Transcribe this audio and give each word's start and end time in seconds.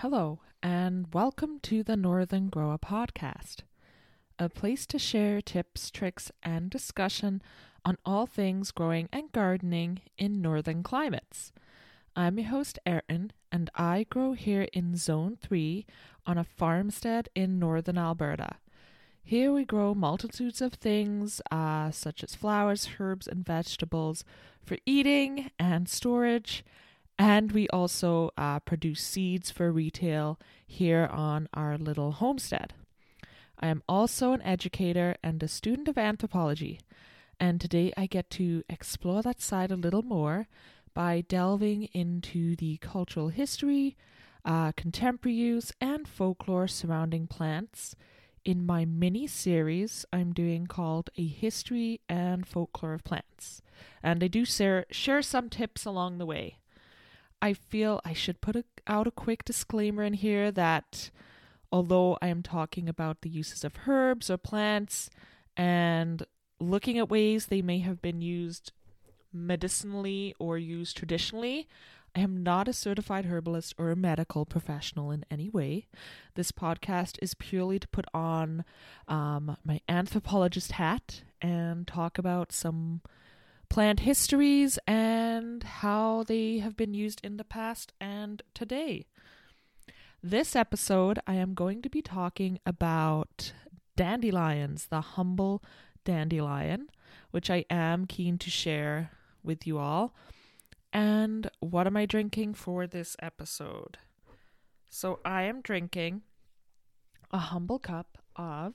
Hello, 0.00 0.38
and 0.62 1.12
welcome 1.12 1.60
to 1.60 1.82
the 1.82 1.94
Northern 1.94 2.48
Grower 2.48 2.78
Podcast, 2.78 3.56
a 4.38 4.48
place 4.48 4.86
to 4.86 4.98
share 4.98 5.42
tips, 5.42 5.90
tricks, 5.90 6.32
and 6.42 6.70
discussion 6.70 7.42
on 7.84 7.98
all 8.06 8.24
things 8.24 8.70
growing 8.70 9.10
and 9.12 9.30
gardening 9.30 10.00
in 10.16 10.40
northern 10.40 10.82
climates. 10.82 11.52
I'm 12.16 12.38
your 12.38 12.48
host, 12.48 12.78
Erin, 12.86 13.32
and 13.52 13.68
I 13.74 14.06
grow 14.08 14.32
here 14.32 14.68
in 14.72 14.96
Zone 14.96 15.36
3 15.38 15.84
on 16.24 16.38
a 16.38 16.44
farmstead 16.44 17.28
in 17.34 17.58
northern 17.58 17.98
Alberta. 17.98 18.56
Here 19.22 19.52
we 19.52 19.66
grow 19.66 19.92
multitudes 19.92 20.62
of 20.62 20.72
things, 20.72 21.42
uh, 21.50 21.90
such 21.90 22.24
as 22.24 22.34
flowers, 22.34 22.88
herbs, 22.98 23.28
and 23.28 23.44
vegetables 23.44 24.24
for 24.64 24.78
eating 24.86 25.50
and 25.58 25.90
storage 25.90 26.64
and 27.20 27.52
we 27.52 27.68
also 27.68 28.30
uh, 28.38 28.58
produce 28.60 29.02
seeds 29.02 29.50
for 29.50 29.70
retail 29.70 30.40
here 30.66 31.06
on 31.12 31.50
our 31.52 31.76
little 31.76 32.12
homestead. 32.12 32.72
I 33.58 33.66
am 33.66 33.82
also 33.86 34.32
an 34.32 34.40
educator 34.40 35.14
and 35.22 35.42
a 35.42 35.46
student 35.46 35.86
of 35.86 35.98
anthropology, 35.98 36.80
and 37.38 37.60
today 37.60 37.92
I 37.94 38.06
get 38.06 38.30
to 38.30 38.62
explore 38.70 39.20
that 39.20 39.42
side 39.42 39.70
a 39.70 39.76
little 39.76 40.02
more 40.02 40.48
by 40.94 41.20
delving 41.20 41.90
into 41.92 42.56
the 42.56 42.78
cultural 42.78 43.28
history, 43.28 43.98
uh, 44.46 44.72
contemporary 44.72 45.36
use, 45.36 45.72
and 45.78 46.08
folklore 46.08 46.68
surrounding 46.68 47.26
plants 47.26 47.96
in 48.46 48.64
my 48.64 48.86
mini 48.86 49.26
series 49.26 50.06
I'm 50.10 50.32
doing 50.32 50.66
called 50.66 51.10
A 51.18 51.26
History 51.26 52.00
and 52.08 52.46
Folklore 52.46 52.94
of 52.94 53.04
Plants. 53.04 53.60
And 54.02 54.24
I 54.24 54.28
do 54.28 54.46
share, 54.46 54.86
share 54.90 55.20
some 55.20 55.50
tips 55.50 55.84
along 55.84 56.16
the 56.16 56.24
way. 56.24 56.56
I 57.42 57.52
feel 57.54 58.00
I 58.04 58.12
should 58.12 58.40
put 58.40 58.56
a, 58.56 58.64
out 58.86 59.06
a 59.06 59.12
quick 59.12 59.44
disclaimer 59.44 60.02
in 60.02 60.14
here 60.14 60.50
that 60.50 61.10
although 61.72 62.18
I 62.20 62.28
am 62.28 62.42
talking 62.42 62.88
about 62.88 63.22
the 63.22 63.30
uses 63.30 63.64
of 63.64 63.74
herbs 63.86 64.30
or 64.30 64.36
plants 64.36 65.08
and 65.56 66.24
looking 66.58 66.98
at 66.98 67.08
ways 67.08 67.46
they 67.46 67.62
may 67.62 67.78
have 67.78 68.02
been 68.02 68.20
used 68.20 68.72
medicinally 69.32 70.34
or 70.38 70.58
used 70.58 70.96
traditionally, 70.96 71.68
I 72.14 72.20
am 72.20 72.42
not 72.42 72.66
a 72.66 72.72
certified 72.72 73.26
herbalist 73.26 73.74
or 73.78 73.90
a 73.90 73.96
medical 73.96 74.44
professional 74.44 75.10
in 75.10 75.24
any 75.30 75.48
way. 75.48 75.86
This 76.34 76.50
podcast 76.50 77.18
is 77.22 77.34
purely 77.34 77.78
to 77.78 77.88
put 77.88 78.04
on 78.12 78.64
um, 79.06 79.56
my 79.64 79.80
anthropologist 79.88 80.72
hat 80.72 81.22
and 81.40 81.86
talk 81.86 82.18
about 82.18 82.52
some 82.52 83.00
plant 83.70 84.00
histories 84.00 84.78
and 84.86 85.62
how 85.62 86.24
they 86.24 86.58
have 86.58 86.76
been 86.76 86.92
used 86.92 87.20
in 87.24 87.36
the 87.36 87.44
past 87.44 87.92
and 88.00 88.42
today. 88.52 89.06
This 90.22 90.54
episode, 90.54 91.20
I 91.26 91.34
am 91.34 91.54
going 91.54 91.80
to 91.82 91.88
be 91.88 92.02
talking 92.02 92.58
about 92.66 93.52
dandelions, 93.96 94.88
the 94.88 95.00
humble 95.00 95.62
dandelion, 96.04 96.88
which 97.30 97.48
I 97.48 97.64
am 97.70 98.06
keen 98.06 98.36
to 98.38 98.50
share 98.50 99.12
with 99.42 99.66
you 99.66 99.78
all. 99.78 100.14
And 100.92 101.48
what 101.60 101.86
am 101.86 101.96
I 101.96 102.06
drinking 102.06 102.54
for 102.54 102.88
this 102.88 103.16
episode? 103.22 103.98
So, 104.90 105.20
I 105.24 105.42
am 105.42 105.60
drinking 105.60 106.22
a 107.30 107.38
humble 107.38 107.78
cup 107.78 108.18
of 108.34 108.74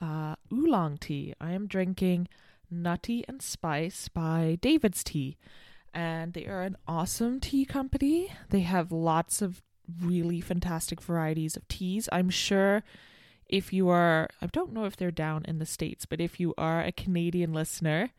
uh, 0.00 0.36
oolong 0.52 0.96
tea. 0.98 1.34
I 1.40 1.50
am 1.50 1.66
drinking 1.66 2.28
Nutty 2.70 3.24
and 3.28 3.40
Spice 3.42 4.08
by 4.08 4.58
David's 4.60 5.04
Tea. 5.04 5.36
And 5.94 6.32
they 6.32 6.46
are 6.46 6.62
an 6.62 6.76
awesome 6.86 7.40
tea 7.40 7.64
company. 7.64 8.32
They 8.50 8.60
have 8.60 8.92
lots 8.92 9.42
of 9.42 9.62
really 10.02 10.40
fantastic 10.40 11.00
varieties 11.00 11.56
of 11.56 11.66
teas. 11.68 12.08
I'm 12.12 12.30
sure 12.30 12.82
if 13.48 13.72
you 13.72 13.88
are, 13.88 14.28
I 14.42 14.46
don't 14.46 14.72
know 14.72 14.84
if 14.84 14.96
they're 14.96 15.10
down 15.10 15.44
in 15.46 15.58
the 15.58 15.66
States, 15.66 16.04
but 16.04 16.20
if 16.20 16.38
you 16.38 16.54
are 16.58 16.82
a 16.82 16.92
Canadian 16.92 17.52
listener, 17.52 18.10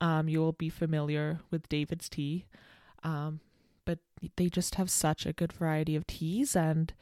um, 0.00 0.28
you 0.28 0.40
will 0.40 0.52
be 0.52 0.68
familiar 0.68 1.40
with 1.50 1.68
David's 1.68 2.08
Tea. 2.08 2.46
Um, 3.02 3.40
but 3.84 4.00
they 4.36 4.48
just 4.48 4.74
have 4.74 4.90
such 4.90 5.24
a 5.24 5.32
good 5.32 5.52
variety 5.52 5.96
of 5.96 6.06
teas. 6.06 6.54
And 6.54 6.92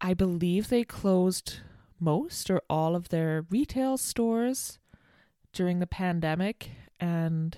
I 0.00 0.12
believe 0.12 0.68
they 0.68 0.84
closed 0.84 1.60
most 1.98 2.50
or 2.50 2.60
all 2.68 2.94
of 2.94 3.08
their 3.08 3.46
retail 3.48 3.96
stores 3.96 4.78
during 5.56 5.78
the 5.78 5.86
pandemic 5.86 6.70
and 7.00 7.56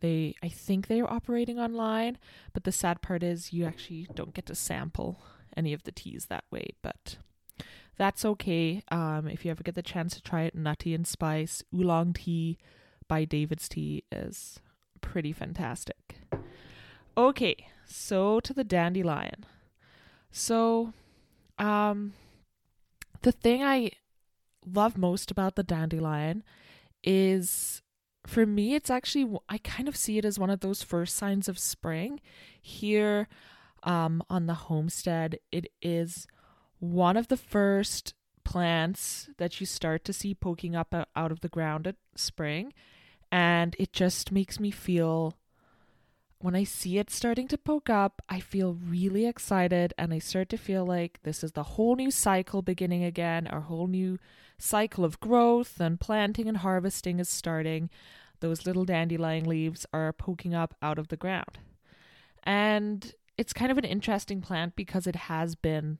they 0.00 0.34
I 0.42 0.48
think 0.48 0.86
they 0.86 1.00
are 1.00 1.10
operating 1.10 1.58
online, 1.58 2.18
but 2.52 2.64
the 2.64 2.72
sad 2.72 3.02
part 3.02 3.22
is 3.22 3.52
you 3.52 3.64
actually 3.64 4.06
don't 4.14 4.32
get 4.32 4.46
to 4.46 4.54
sample 4.54 5.20
any 5.56 5.72
of 5.72 5.82
the 5.82 5.92
teas 5.92 6.26
that 6.26 6.44
way, 6.50 6.70
but 6.82 7.16
that's 7.96 8.24
okay. 8.24 8.82
Um, 8.90 9.28
if 9.28 9.44
you 9.44 9.50
ever 9.50 9.62
get 9.62 9.74
the 9.74 9.82
chance 9.82 10.14
to 10.14 10.22
try 10.22 10.42
it, 10.42 10.54
Nutty 10.54 10.94
and 10.94 11.06
Spice 11.06 11.62
Oolong 11.74 12.12
Tea 12.14 12.58
by 13.08 13.24
David's 13.24 13.68
Tea 13.68 14.04
is 14.10 14.60
pretty 15.00 15.32
fantastic. 15.32 16.16
Okay, 17.16 17.56
so 17.84 18.40
to 18.40 18.54
the 18.54 18.64
dandelion. 18.64 19.44
So, 20.30 20.92
um, 21.58 22.14
the 23.22 23.32
thing 23.32 23.62
I 23.62 23.90
love 24.64 24.96
most 24.96 25.30
about 25.30 25.56
the 25.56 25.62
dandelion 25.62 26.44
is 27.02 27.82
for 28.26 28.46
me 28.46 28.74
it's 28.74 28.90
actually 28.90 29.38
i 29.48 29.58
kind 29.58 29.88
of 29.88 29.96
see 29.96 30.18
it 30.18 30.24
as 30.24 30.38
one 30.38 30.50
of 30.50 30.60
those 30.60 30.82
first 30.82 31.16
signs 31.16 31.48
of 31.48 31.58
spring 31.58 32.20
here 32.60 33.28
um, 33.84 34.22
on 34.30 34.46
the 34.46 34.54
homestead 34.54 35.38
it 35.50 35.66
is 35.80 36.26
one 36.78 37.16
of 37.16 37.28
the 37.28 37.36
first 37.36 38.14
plants 38.44 39.28
that 39.38 39.60
you 39.60 39.66
start 39.66 40.04
to 40.04 40.12
see 40.12 40.34
poking 40.34 40.76
up 40.76 40.94
out 41.16 41.32
of 41.32 41.40
the 41.40 41.48
ground 41.48 41.86
at 41.86 41.96
spring 42.14 42.72
and 43.30 43.74
it 43.78 43.92
just 43.92 44.30
makes 44.30 44.60
me 44.60 44.70
feel 44.70 45.36
when 46.42 46.56
I 46.56 46.64
see 46.64 46.98
it 46.98 47.08
starting 47.08 47.46
to 47.48 47.56
poke 47.56 47.88
up, 47.88 48.20
I 48.28 48.40
feel 48.40 48.74
really 48.74 49.26
excited 49.26 49.94
and 49.96 50.12
I 50.12 50.18
start 50.18 50.48
to 50.50 50.56
feel 50.56 50.84
like 50.84 51.20
this 51.22 51.44
is 51.44 51.52
the 51.52 51.62
whole 51.62 51.94
new 51.94 52.10
cycle 52.10 52.62
beginning 52.62 53.04
again. 53.04 53.46
Our 53.46 53.60
whole 53.60 53.86
new 53.86 54.18
cycle 54.62 55.04
of 55.04 55.20
growth 55.20 55.80
and 55.80 55.98
planting 55.98 56.48
and 56.48 56.58
harvesting 56.58 57.18
is 57.18 57.28
starting. 57.28 57.90
Those 58.40 58.66
little 58.66 58.84
dandelion 58.84 59.44
leaves 59.44 59.86
are 59.92 60.12
poking 60.12 60.54
up 60.54 60.74
out 60.80 60.98
of 60.98 61.08
the 61.08 61.16
ground. 61.16 61.58
And 62.42 63.14
it's 63.36 63.52
kind 63.52 63.70
of 63.70 63.78
an 63.78 63.84
interesting 63.84 64.40
plant 64.40 64.76
because 64.76 65.06
it 65.06 65.16
has 65.16 65.54
been, 65.54 65.98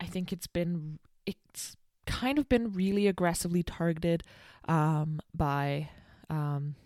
I 0.00 0.06
think 0.06 0.32
it's 0.32 0.46
been, 0.46 0.98
it's 1.26 1.76
kind 2.06 2.38
of 2.38 2.48
been 2.48 2.72
really 2.72 3.06
aggressively 3.06 3.62
targeted 3.62 4.22
um, 4.68 5.20
by. 5.34 5.90
Um, 6.30 6.76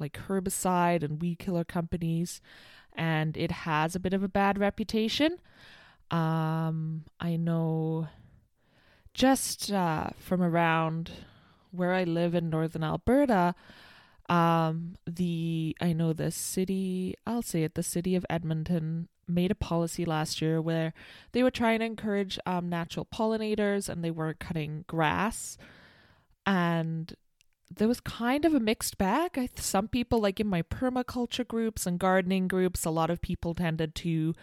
like 0.00 0.18
herbicide 0.28 1.02
and 1.02 1.20
weed 1.20 1.38
killer 1.38 1.64
companies, 1.64 2.40
and 2.94 3.36
it 3.36 3.50
has 3.50 3.94
a 3.94 4.00
bit 4.00 4.14
of 4.14 4.22
a 4.22 4.28
bad 4.28 4.58
reputation. 4.58 5.38
Um, 6.10 7.04
I 7.20 7.36
know 7.36 8.08
just 9.18 9.72
uh, 9.72 10.10
from 10.16 10.40
around 10.40 11.10
where 11.72 11.92
I 11.92 12.04
live 12.04 12.36
in 12.36 12.48
northern 12.48 12.84
Alberta, 12.84 13.56
um, 14.28 14.94
the 15.06 15.76
I 15.80 15.92
know 15.92 16.12
the 16.12 16.30
city, 16.30 17.16
I'll 17.26 17.42
say 17.42 17.64
it, 17.64 17.74
the 17.74 17.82
city 17.82 18.14
of 18.14 18.24
Edmonton 18.30 19.08
made 19.26 19.50
a 19.50 19.56
policy 19.56 20.04
last 20.04 20.40
year 20.40 20.62
where 20.62 20.94
they 21.32 21.42
were 21.42 21.50
trying 21.50 21.80
to 21.80 21.84
encourage 21.84 22.38
um, 22.46 22.68
natural 22.68 23.06
pollinators 23.12 23.88
and 23.88 24.04
they 24.04 24.12
weren't 24.12 24.38
cutting 24.38 24.84
grass. 24.86 25.58
And 26.46 27.12
there 27.74 27.88
was 27.88 28.00
kind 28.00 28.44
of 28.44 28.54
a 28.54 28.60
mixed 28.60 28.98
bag. 28.98 29.32
I, 29.36 29.48
some 29.56 29.88
people, 29.88 30.20
like 30.20 30.38
in 30.38 30.46
my 30.46 30.62
permaculture 30.62 31.46
groups 31.46 31.86
and 31.86 31.98
gardening 31.98 32.46
groups, 32.46 32.84
a 32.84 32.90
lot 32.90 33.10
of 33.10 33.20
people 33.20 33.54
tended 33.54 33.96
to 33.96 34.34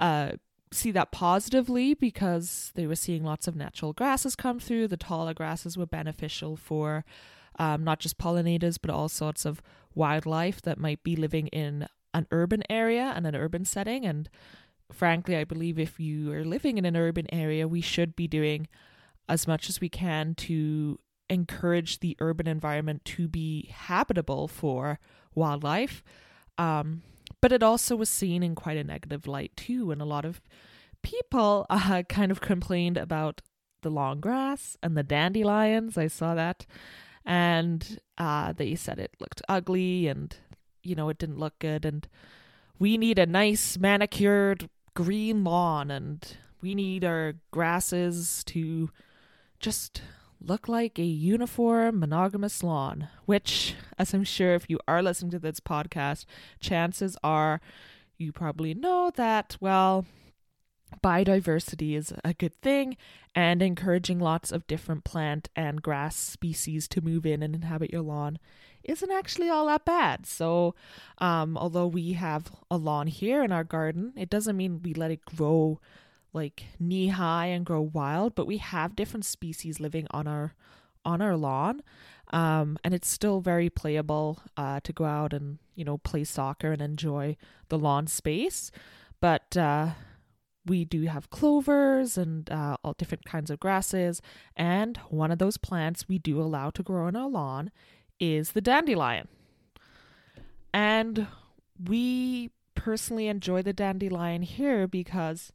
uh, 0.00 0.32
see 0.76 0.90
that 0.92 1.12
positively 1.12 1.94
because 1.94 2.72
they 2.74 2.86
were 2.86 2.96
seeing 2.96 3.24
lots 3.24 3.48
of 3.48 3.56
natural 3.56 3.92
grasses 3.92 4.36
come 4.36 4.60
through. 4.60 4.88
The 4.88 4.96
taller 4.96 5.34
grasses 5.34 5.76
were 5.76 5.86
beneficial 5.86 6.56
for 6.56 7.04
um, 7.58 7.84
not 7.84 8.00
just 8.00 8.18
pollinators, 8.18 8.78
but 8.80 8.90
all 8.90 9.08
sorts 9.08 9.44
of 9.44 9.62
wildlife 9.94 10.60
that 10.62 10.78
might 10.78 11.02
be 11.02 11.16
living 11.16 11.48
in 11.48 11.88
an 12.12 12.26
urban 12.30 12.62
area 12.70 13.12
and 13.16 13.26
an 13.26 13.34
urban 13.34 13.64
setting. 13.64 14.04
And 14.04 14.28
frankly, 14.92 15.36
I 15.36 15.44
believe 15.44 15.78
if 15.78 15.98
you 15.98 16.32
are 16.32 16.44
living 16.44 16.78
in 16.78 16.84
an 16.84 16.96
urban 16.96 17.26
area, 17.32 17.66
we 17.66 17.80
should 17.80 18.14
be 18.14 18.28
doing 18.28 18.68
as 19.28 19.46
much 19.46 19.68
as 19.68 19.80
we 19.80 19.88
can 19.88 20.34
to 20.34 20.98
encourage 21.28 22.00
the 22.00 22.16
urban 22.20 22.46
environment 22.46 23.04
to 23.04 23.26
be 23.26 23.70
habitable 23.72 24.46
for 24.48 24.98
wildlife. 25.34 26.04
Um, 26.58 27.02
but 27.40 27.52
it 27.52 27.62
also 27.62 27.96
was 27.96 28.08
seen 28.08 28.42
in 28.42 28.54
quite 28.54 28.76
a 28.76 28.84
negative 28.84 29.26
light 29.26 29.52
too, 29.56 29.90
and 29.90 30.00
a 30.00 30.06
lot 30.06 30.24
of 30.24 30.40
people 31.02 31.66
uh, 31.70 32.02
kind 32.08 32.30
of 32.30 32.40
complained 32.40 32.96
about 32.96 33.40
the 33.82 33.90
long 33.90 34.20
grass 34.20 34.76
and 34.82 34.96
the 34.96 35.02
dandelions. 35.02 35.96
I 35.96 36.08
saw 36.08 36.34
that, 36.34 36.66
and 37.24 38.00
uh, 38.18 38.52
they 38.52 38.74
said 38.74 38.98
it 38.98 39.14
looked 39.20 39.42
ugly 39.48 40.08
and 40.08 40.36
you 40.82 40.94
know 40.94 41.08
it 41.08 41.18
didn't 41.18 41.38
look 41.38 41.58
good, 41.58 41.84
and 41.84 42.08
we 42.78 42.96
need 42.96 43.18
a 43.18 43.26
nice 43.26 43.78
manicured 43.78 44.68
green 44.94 45.44
lawn 45.44 45.90
and 45.90 46.36
we 46.62 46.74
need 46.74 47.04
our 47.04 47.34
grasses 47.50 48.42
to 48.44 48.90
just 49.60 50.02
look 50.40 50.68
like 50.68 50.98
a 50.98 51.04
uniform 51.04 51.98
monogamous 51.98 52.62
lawn, 52.62 53.08
which, 53.24 53.74
as 53.98 54.14
I'm 54.14 54.24
sure 54.24 54.54
if 54.54 54.68
you 54.68 54.78
are 54.86 55.02
listening 55.02 55.30
to 55.32 55.38
this 55.38 55.60
podcast, 55.60 56.24
chances 56.60 57.16
are 57.24 57.60
you 58.18 58.32
probably 58.32 58.74
know 58.74 59.10
that, 59.16 59.56
well, 59.60 60.06
biodiversity 61.02 61.96
is 61.96 62.12
a 62.24 62.34
good 62.34 62.54
thing 62.62 62.96
and 63.34 63.60
encouraging 63.60 64.18
lots 64.18 64.52
of 64.52 64.66
different 64.66 65.04
plant 65.04 65.48
and 65.54 65.82
grass 65.82 66.16
species 66.16 66.88
to 66.88 67.00
move 67.00 67.26
in 67.26 67.42
and 67.42 67.54
inhabit 67.54 67.92
your 67.92 68.02
lawn 68.02 68.38
isn't 68.84 69.10
actually 69.10 69.48
all 69.48 69.66
that 69.66 69.84
bad. 69.84 70.26
So, 70.26 70.74
um, 71.18 71.58
although 71.58 71.88
we 71.88 72.12
have 72.12 72.50
a 72.70 72.76
lawn 72.76 73.08
here 73.08 73.42
in 73.42 73.52
our 73.52 73.64
garden, 73.64 74.12
it 74.16 74.30
doesn't 74.30 74.56
mean 74.56 74.80
we 74.82 74.94
let 74.94 75.10
it 75.10 75.24
grow 75.24 75.80
like 76.36 76.64
knee 76.78 77.08
high 77.08 77.46
and 77.46 77.66
grow 77.66 77.80
wild, 77.80 78.34
but 78.34 78.46
we 78.46 78.58
have 78.58 78.94
different 78.94 79.24
species 79.24 79.80
living 79.80 80.06
on 80.12 80.28
our 80.28 80.54
on 81.04 81.20
our 81.22 81.36
lawn. 81.36 81.82
Um, 82.32 82.76
and 82.84 82.92
it's 82.92 83.08
still 83.08 83.40
very 83.40 83.70
playable 83.70 84.40
uh, 84.56 84.80
to 84.80 84.92
go 84.92 85.04
out 85.04 85.32
and 85.32 85.58
you 85.74 85.84
know 85.84 85.98
play 85.98 86.22
soccer 86.24 86.72
and 86.72 86.82
enjoy 86.82 87.36
the 87.68 87.78
lawn 87.78 88.06
space. 88.06 88.70
But 89.20 89.56
uh, 89.56 89.90
we 90.66 90.84
do 90.84 91.02
have 91.04 91.30
clovers 91.30 92.18
and 92.18 92.50
uh, 92.50 92.76
all 92.84 92.92
different 92.92 93.24
kinds 93.24 93.50
of 93.50 93.58
grasses, 93.58 94.20
and 94.54 94.98
one 95.08 95.32
of 95.32 95.38
those 95.38 95.56
plants 95.56 96.08
we 96.08 96.18
do 96.18 96.40
allow 96.40 96.70
to 96.70 96.82
grow 96.82 97.06
on 97.06 97.16
our 97.16 97.28
lawn 97.28 97.70
is 98.20 98.52
the 98.52 98.60
dandelion. 98.60 99.28
And 100.74 101.26
we 101.82 102.50
personally 102.74 103.28
enjoy 103.28 103.62
the 103.62 103.72
dandelion 103.72 104.42
here 104.42 104.86
because 104.86 105.52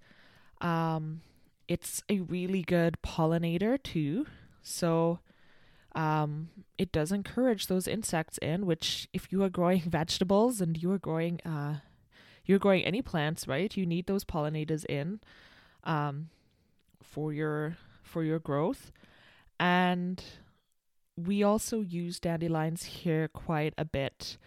um, 0.61 1.21
it's 1.67 2.03
a 2.09 2.19
really 2.19 2.61
good 2.61 2.97
pollinator 3.03 3.81
too. 3.81 4.25
So 4.63 5.19
um, 5.95 6.49
it 6.77 6.91
does 6.91 7.11
encourage 7.11 7.67
those 7.67 7.87
insects 7.87 8.37
in. 8.37 8.65
Which, 8.65 9.09
if 9.13 9.31
you 9.31 9.43
are 9.43 9.49
growing 9.49 9.81
vegetables 9.89 10.61
and 10.61 10.81
you 10.81 10.91
are 10.91 10.99
growing 10.99 11.39
uh, 11.41 11.77
you're 12.45 12.59
growing 12.59 12.83
any 12.83 13.01
plants, 13.01 13.47
right? 13.47 13.75
You 13.75 13.85
need 13.85 14.07
those 14.07 14.25
pollinators 14.25 14.85
in 14.85 15.19
um, 15.83 16.29
for 17.01 17.33
your 17.33 17.77
for 18.03 18.23
your 18.23 18.39
growth, 18.39 18.91
and 19.59 20.23
we 21.15 21.43
also 21.43 21.81
use 21.81 22.19
dandelions 22.19 22.83
here 22.83 23.27
quite 23.27 23.73
a 23.77 23.85
bit 23.85 24.37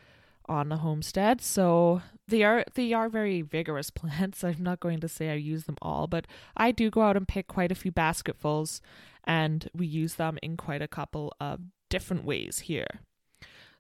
on 0.47 0.69
the 0.69 0.79
homestead. 0.79 1.41
So 1.41 2.03
they 2.29 2.43
are 2.43 2.65
they 2.75 2.93
are 2.93 3.09
very 3.09 3.43
vigorous 3.43 3.91
plants. 4.01 4.45
I'm 4.45 4.63
not 4.63 4.81
going 4.81 5.01
to 5.01 5.09
say 5.09 5.31
I 5.31 5.35
use 5.35 5.65
them 5.65 5.77
all, 5.83 6.07
but 6.07 6.27
I 6.57 6.73
do 6.73 6.91
go 6.91 7.03
out 7.03 7.17
and 7.17 7.29
pick 7.29 7.47
quite 7.49 7.73
a 7.73 7.77
few 7.77 7.93
basketfuls 7.93 8.81
and 9.25 9.69
we 9.75 9.87
use 9.87 10.15
them 10.15 10.39
in 10.43 10.57
quite 10.57 10.83
a 10.83 10.89
couple 10.89 11.33
of 11.41 11.61
different 11.89 12.25
ways 12.25 12.61
here. 12.61 13.01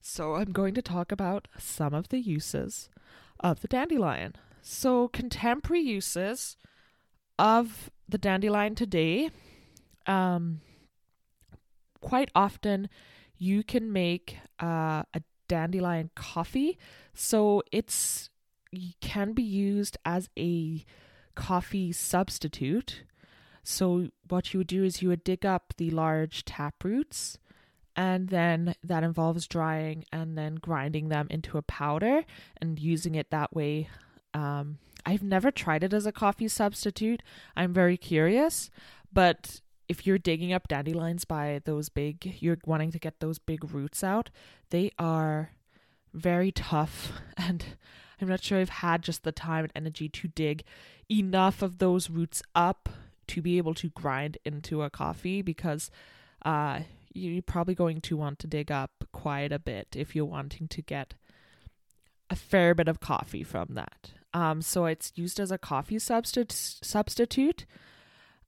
So 0.01 0.35
I'm 0.35 0.53
going 0.53 0.75
to 0.75 0.83
talk 0.83 1.13
about 1.13 1.49
some 1.59 1.95
of 1.95 2.09
the 2.09 2.21
uses 2.21 2.89
of 3.41 3.61
the 3.61 3.69
dandelion. 3.69 4.35
So 4.63 5.09
contemporary 5.09 5.83
uses 5.83 6.57
of 7.39 7.91
the 8.09 8.19
dandelion 8.19 8.75
today 8.75 9.31
um 10.07 10.61
quite 12.01 12.31
often 12.35 12.89
you 13.37 13.63
can 13.63 13.93
make 13.93 14.39
uh, 14.63 15.03
a 15.13 15.23
dandelion 15.49 16.11
coffee. 16.14 16.79
So 17.14 17.62
it's 17.70 18.31
can 19.00 19.32
be 19.32 19.43
used 19.43 19.96
as 20.05 20.29
a 20.38 20.85
coffee 21.35 21.93
substitute. 21.93 23.05
So 23.62 24.08
what 24.29 24.52
you 24.52 24.58
would 24.58 24.67
do 24.67 24.85
is 24.85 25.00
you 25.00 25.08
would 25.08 25.25
dig 25.25 25.46
up 25.46 25.75
the 25.76 25.91
large 25.91 26.44
tap 26.44 26.82
roots 26.82 27.38
and 27.96 28.29
then 28.29 28.75
that 28.82 29.05
involves 29.05 29.46
drying 29.46 30.05
and 30.12 30.37
then 30.37 30.56
grinding 30.56 31.08
them 31.08 31.29
into 31.31 31.58
a 31.58 31.62
powder 31.62 32.25
and 32.61 32.79
using 32.79 33.14
it 33.14 33.31
that 33.31 33.55
way. 33.55 33.88
Um, 34.32 34.79
I've 35.06 35.23
never 35.23 35.50
tried 35.50 35.85
it 35.85 35.93
as 35.94 36.06
a 36.06 36.12
coffee 36.12 36.49
substitute. 36.49 37.23
I'm 37.56 37.73
very 37.73 37.96
curious, 37.96 38.70
but 39.12 39.61
if 39.89 40.07
you're 40.07 40.19
digging 40.19 40.53
up 40.53 40.69
dandelions 40.69 41.25
by 41.25 41.61
those 41.65 41.89
big, 41.89 42.37
you're 42.41 42.59
wanting 42.65 42.93
to 42.93 42.99
get 42.99 43.21
those 43.21 43.39
big 43.39 43.73
roots 43.73 44.03
out, 44.03 44.31
they 44.71 44.91
are 44.99 45.51
very 46.13 46.53
tough. 46.53 47.13
And 47.37 47.65
I'm 48.21 48.29
not 48.29 48.43
sure 48.43 48.59
I've 48.59 48.69
had 48.69 49.03
just 49.03 49.25
the 49.25 49.33
time 49.33 49.65
and 49.65 49.73
energy 49.75 50.09
to 50.09 50.29
dig 50.29 50.65
enough 51.11 51.63
of 51.63 51.79
those 51.79 52.09
roots 52.09 52.43
up 52.55 52.89
to 53.27 53.43
be 53.43 53.59
able 53.59 53.75
to 53.75 53.91
grind 53.91 54.39
into 54.45 54.83
a 54.83 54.89
coffee 54.89 55.43
because 55.43 55.91
uh, 56.45 56.81
you're 57.13 57.43
probably 57.43 57.75
going 57.75 58.01
to 58.03 58.17
want 58.17 58.39
to 58.39 58.47
dig 58.47 58.71
up 58.71 58.91
quite 59.13 59.53
a 59.53 59.59
bit 59.59 59.89
if 59.95 60.15
you're 60.15 60.25
wanting 60.25 60.69
to 60.69 60.81
get 60.81 61.15
a 62.31 62.37
fair 62.37 62.75
bit 62.75 62.89
of 62.89 63.01
coffee 63.01 63.45
from 63.45 63.69
that. 63.73 64.13
Um, 64.33 64.63
so 64.63 64.87
it's 64.87 65.13
used 65.15 65.39
as 65.39 65.51
a 65.51 65.59
coffee 65.59 65.99
substitute. 65.99 66.53
Substitute 66.53 67.67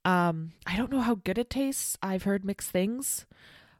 um, 0.06 0.52
I 0.64 0.76
don't 0.76 0.92
know 0.92 1.00
how 1.00 1.16
good 1.16 1.36
it 1.36 1.50
tastes. 1.50 1.98
I've 2.00 2.22
heard 2.22 2.44
mixed 2.44 2.70
things 2.70 3.26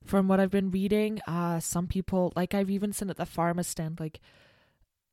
from 0.04 0.26
what 0.26 0.40
I've 0.40 0.50
been 0.50 0.72
reading. 0.72 1.20
Uh, 1.26 1.60
some 1.60 1.86
people, 1.86 2.32
like 2.34 2.52
I've 2.52 2.68
even 2.68 2.92
seen 2.92 3.10
at 3.10 3.16
the 3.16 3.24
pharma 3.24 3.64
stand, 3.64 4.00
like 4.00 4.20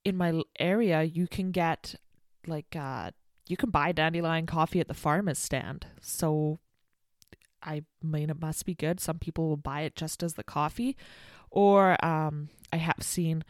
in 0.04 0.18
my 0.18 0.42
area, 0.58 1.04
you 1.04 1.28
can 1.28 1.52
get 1.52 1.94
like 2.48 2.76
uh, 2.76 3.12
you 3.48 3.56
can 3.56 3.70
buy 3.70 3.92
dandelion 3.92 4.48
coffee 4.48 4.80
at 4.80 4.88
the 4.88 4.96
farmer's 4.96 5.38
stand. 5.38 5.86
So 6.02 6.58
I 7.62 7.84
mean, 8.02 8.32
it 8.32 8.42
must 8.42 8.66
be 8.66 8.74
good. 8.74 9.00
Some 9.00 9.20
people 9.20 9.48
will 9.48 9.58
buy 9.58 9.82
it 9.82 9.96
just 9.96 10.24
as 10.24 10.34
the 10.34 10.44
coffee, 10.44 10.98
or 11.52 12.04
um, 12.04 12.50
I 12.74 12.78
have 12.78 13.02
seen 13.02 13.44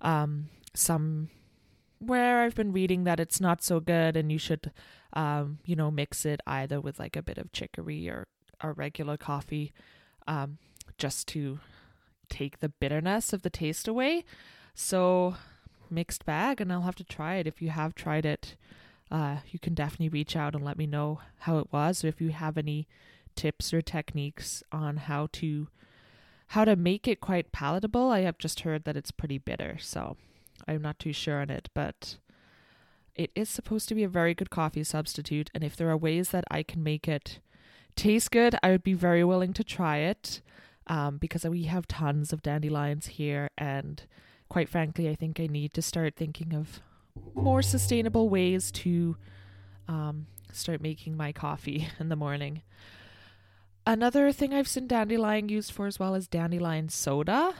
um, 0.00 0.48
some 0.74 1.30
where 2.06 2.42
I've 2.42 2.54
been 2.54 2.72
reading 2.72 3.04
that 3.04 3.20
it's 3.20 3.40
not 3.40 3.62
so 3.62 3.80
good 3.80 4.16
and 4.16 4.30
you 4.30 4.38
should, 4.38 4.72
um, 5.12 5.58
you 5.64 5.76
know, 5.76 5.90
mix 5.90 6.24
it 6.24 6.40
either 6.46 6.80
with 6.80 6.98
like 6.98 7.16
a 7.16 7.22
bit 7.22 7.38
of 7.38 7.52
chicory 7.52 8.08
or, 8.08 8.26
or 8.62 8.72
regular 8.72 9.16
coffee 9.16 9.72
um, 10.26 10.58
just 10.98 11.28
to 11.28 11.60
take 12.28 12.60
the 12.60 12.68
bitterness 12.68 13.32
of 13.32 13.42
the 13.42 13.50
taste 13.50 13.88
away. 13.88 14.24
So, 14.74 15.36
mixed 15.90 16.24
bag, 16.24 16.60
and 16.60 16.72
I'll 16.72 16.82
have 16.82 16.96
to 16.96 17.04
try 17.04 17.36
it. 17.36 17.46
If 17.46 17.62
you 17.62 17.70
have 17.70 17.94
tried 17.94 18.26
it, 18.26 18.56
uh, 19.10 19.38
you 19.50 19.58
can 19.58 19.74
definitely 19.74 20.08
reach 20.08 20.34
out 20.34 20.54
and 20.54 20.64
let 20.64 20.78
me 20.78 20.86
know 20.86 21.20
how 21.40 21.58
it 21.58 21.68
was. 21.72 22.02
If 22.02 22.20
you 22.20 22.30
have 22.30 22.58
any 22.58 22.88
tips 23.34 23.72
or 23.72 23.82
techniques 23.82 24.62
on 24.72 24.96
how 24.96 25.28
to 25.32 25.68
how 26.48 26.64
to 26.64 26.76
make 26.76 27.08
it 27.08 27.20
quite 27.20 27.52
palatable. 27.52 28.10
I 28.10 28.20
have 28.20 28.38
just 28.38 28.60
heard 28.60 28.84
that 28.84 28.96
it's 28.96 29.10
pretty 29.10 29.38
bitter, 29.38 29.76
so 29.80 30.16
I'm 30.66 30.82
not 30.82 30.98
too 30.98 31.12
sure 31.12 31.40
on 31.40 31.50
it, 31.50 31.68
but 31.74 32.16
it 33.14 33.30
is 33.34 33.48
supposed 33.48 33.88
to 33.88 33.94
be 33.94 34.04
a 34.04 34.08
very 34.08 34.34
good 34.34 34.50
coffee 34.50 34.84
substitute. 34.84 35.50
And 35.54 35.62
if 35.62 35.76
there 35.76 35.90
are 35.90 35.96
ways 35.96 36.30
that 36.30 36.44
I 36.50 36.62
can 36.62 36.82
make 36.82 37.06
it 37.06 37.38
taste 37.96 38.30
good, 38.30 38.56
I 38.62 38.70
would 38.70 38.82
be 38.82 38.94
very 38.94 39.22
willing 39.24 39.52
to 39.54 39.64
try 39.64 39.98
it 39.98 40.40
um, 40.86 41.18
because 41.18 41.44
we 41.44 41.64
have 41.64 41.86
tons 41.86 42.32
of 42.32 42.42
dandelions 42.42 43.06
here. 43.06 43.48
And 43.56 44.02
quite 44.48 44.68
frankly, 44.68 45.08
I 45.08 45.14
think 45.14 45.38
I 45.38 45.46
need 45.46 45.74
to 45.74 45.82
start 45.82 46.16
thinking 46.16 46.54
of 46.54 46.80
more 47.34 47.62
sustainable 47.62 48.28
ways 48.28 48.72
to 48.72 49.16
um, 49.88 50.26
start 50.52 50.80
making 50.80 51.16
my 51.16 51.32
coffee 51.32 51.88
in 52.00 52.08
the 52.08 52.16
morning. 52.16 52.62
Another 53.86 54.32
thing 54.32 54.54
I've 54.54 54.68
seen 54.68 54.86
dandelion 54.86 55.48
used 55.48 55.70
for 55.70 55.86
as 55.86 55.98
well 55.98 56.14
is 56.14 56.26
dandelion 56.26 56.88
soda. 56.88 57.54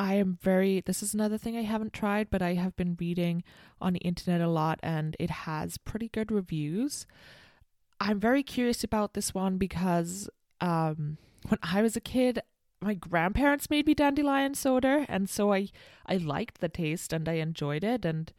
I 0.00 0.14
am 0.14 0.38
very, 0.40 0.80
this 0.80 1.02
is 1.02 1.12
another 1.12 1.36
thing 1.36 1.58
I 1.58 1.62
haven't 1.62 1.92
tried, 1.92 2.30
but 2.30 2.40
I 2.40 2.54
have 2.54 2.74
been 2.74 2.96
reading 2.98 3.44
on 3.82 3.92
the 3.92 3.98
internet 3.98 4.40
a 4.40 4.48
lot 4.48 4.80
and 4.82 5.14
it 5.20 5.28
has 5.28 5.76
pretty 5.76 6.08
good 6.08 6.32
reviews. 6.32 7.06
I'm 8.00 8.18
very 8.18 8.42
curious 8.42 8.82
about 8.82 9.12
this 9.12 9.34
one 9.34 9.58
because 9.58 10.30
um, 10.62 11.18
when 11.46 11.58
I 11.62 11.82
was 11.82 11.96
a 11.96 12.00
kid, 12.00 12.40
my 12.80 12.94
grandparents 12.94 13.68
made 13.68 13.84
me 13.84 13.92
dandelion 13.92 14.54
soda, 14.54 15.04
and 15.06 15.28
so 15.28 15.52
I 15.52 15.68
I 16.06 16.16
liked 16.16 16.62
the 16.62 16.70
taste 16.70 17.12
and 17.12 17.28
I 17.28 17.34
enjoyed 17.34 17.84
it, 17.84 18.06
and 18.06 18.32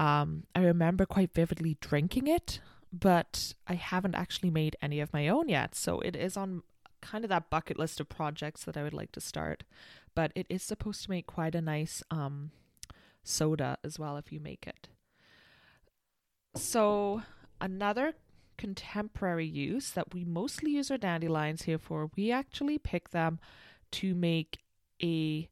um, 0.00 0.42
I 0.56 0.62
remember 0.62 1.06
quite 1.06 1.32
vividly 1.32 1.76
drinking 1.80 2.26
it, 2.26 2.58
but 2.92 3.54
I 3.68 3.74
haven't 3.74 4.16
actually 4.16 4.50
made 4.50 4.74
any 4.82 4.98
of 4.98 5.12
my 5.12 5.28
own 5.28 5.48
yet. 5.48 5.76
So 5.76 6.00
it 6.00 6.16
is 6.16 6.36
on 6.36 6.64
kind 7.00 7.24
of 7.24 7.28
that 7.28 7.48
bucket 7.48 7.78
list 7.78 8.00
of 8.00 8.08
projects 8.08 8.64
that 8.64 8.76
I 8.76 8.82
would 8.82 8.94
like 8.94 9.12
to 9.12 9.20
start 9.20 9.62
but 10.16 10.32
it 10.34 10.46
is 10.48 10.62
supposed 10.64 11.04
to 11.04 11.10
make 11.10 11.26
quite 11.26 11.54
a 11.54 11.60
nice 11.60 12.02
um, 12.10 12.50
soda 13.22 13.78
as 13.84 13.98
well 13.98 14.16
if 14.16 14.32
you 14.32 14.40
make 14.40 14.66
it. 14.66 14.88
So, 16.56 17.22
another 17.60 18.14
contemporary 18.56 19.46
use 19.46 19.90
that 19.90 20.14
we 20.14 20.24
mostly 20.24 20.72
use 20.72 20.90
our 20.90 20.96
dandelions 20.96 21.62
here 21.64 21.78
for, 21.78 22.10
we 22.16 22.32
actually 22.32 22.78
pick 22.78 23.10
them 23.10 23.38
to 23.92 24.14
make 24.14 24.60
a 25.02 25.50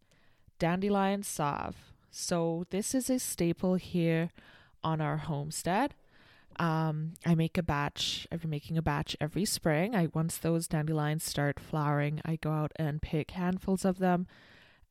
dandelion 0.59 1.23
salve. 1.23 1.92
So, 2.11 2.64
this 2.71 2.94
is 2.94 3.11
a 3.11 3.18
staple 3.18 3.75
here 3.75 4.30
on 4.83 5.02
our 5.02 5.18
homestead. 5.18 5.94
Um, 6.59 7.14
I 7.26 7.35
make 7.35 7.59
a 7.59 7.62
batch. 7.62 8.26
I've 8.33 8.42
been 8.42 8.50
making 8.50 8.78
a 8.78 8.83
batch 8.83 9.14
every 9.21 9.44
spring. 9.44 9.94
I 9.94 10.09
once 10.14 10.38
those 10.38 10.68
dandelions 10.68 11.25
start 11.25 11.61
flowering, 11.61 12.23
I 12.25 12.37
go 12.37 12.50
out 12.50 12.73
and 12.76 13.02
pick 13.02 13.33
handfuls 13.33 13.85
of 13.85 13.99
them, 13.99 14.26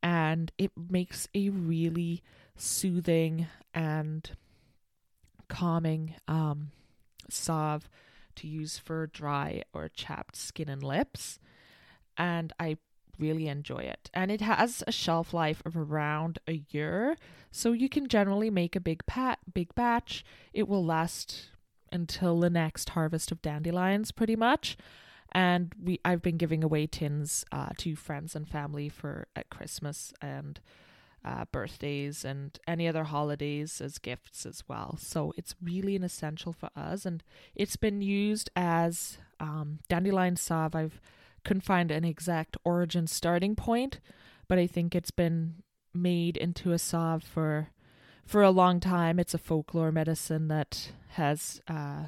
and 0.04 0.52
it 0.58 0.72
makes 0.90 1.30
a 1.34 1.50
really 1.50 2.22
soothing 2.58 3.48
and 3.74 4.32
calming 5.48 6.16
um, 6.28 6.72
salve 7.30 7.90
to 8.36 8.48
use 8.48 8.78
for 8.78 9.08
dry 9.08 9.64
or 9.74 9.88
chapped 9.88 10.36
skin 10.36 10.68
and 10.68 10.84
lips. 10.84 11.40
And 12.18 12.52
I 12.60 12.78
really 13.18 13.48
enjoy 13.48 13.80
it. 13.80 14.10
And 14.14 14.30
it 14.30 14.42
has 14.42 14.84
a 14.86 14.92
shelf 14.92 15.34
life 15.34 15.62
of 15.66 15.78
around 15.78 16.40
a 16.48 16.64
year, 16.70 17.16
so 17.52 17.72
you 17.72 17.88
can 17.88 18.08
generally 18.08 18.50
make 18.50 18.76
a 18.76 18.82
big 18.82 19.06
pat 19.06 19.40
big 19.54 19.74
batch. 19.74 20.26
It 20.52 20.68
will 20.68 20.84
last 20.84 21.50
until 21.92 22.40
the 22.40 22.50
next 22.50 22.90
harvest 22.90 23.32
of 23.32 23.42
dandelions 23.42 24.12
pretty 24.12 24.36
much. 24.36 24.76
And 25.34 25.74
we 25.82 26.00
I've 26.06 26.22
been 26.22 26.38
giving 26.38 26.64
away 26.64 26.88
tins 26.88 27.44
uh, 27.52 27.70
to 27.78 27.96
friends 27.96 28.36
and 28.36 28.48
family 28.48 28.90
for 28.90 29.28
at 29.36 29.50
Christmas 29.50 30.14
and 30.22 30.60
uh, 31.26 31.46
birthdays 31.52 32.26
and 32.26 32.60
any 32.68 32.88
other 32.88 33.06
holidays 33.06 33.82
as 33.82 33.98
gifts 33.98 34.46
as 34.46 34.64
well. 34.68 34.98
So 35.00 35.34
it's 35.38 35.56
really 35.62 35.96
an 35.96 36.04
essential 36.04 36.54
for 36.54 36.70
us, 36.76 37.06
and 37.06 37.24
it's 37.56 37.78
been 37.78 38.02
used 38.02 38.50
as 38.56 39.18
um, 39.40 39.80
dandelion 39.90 40.36
salve. 40.36 40.76
I've 40.76 41.02
couldn't 41.44 41.62
find 41.62 41.92
an 41.92 42.06
exact 42.06 42.56
origin 42.64 43.08
starting 43.08 43.56
point, 43.56 44.00
but 44.48 44.58
I 44.58 44.68
think 44.68 44.96
it's 44.96 45.12
been 45.12 45.56
made 45.94 46.38
into 46.38 46.72
a 46.72 46.80
salve 46.80 47.24
for 47.24 47.70
for 48.26 48.42
a 48.42 48.52
long 48.52 48.80
time. 48.80 49.20
It's 49.20 49.34
a 49.34 49.38
folklore 49.38 49.92
medicine 49.92 50.48
that 50.48 50.92
has 51.10 51.62
uh, 51.68 52.04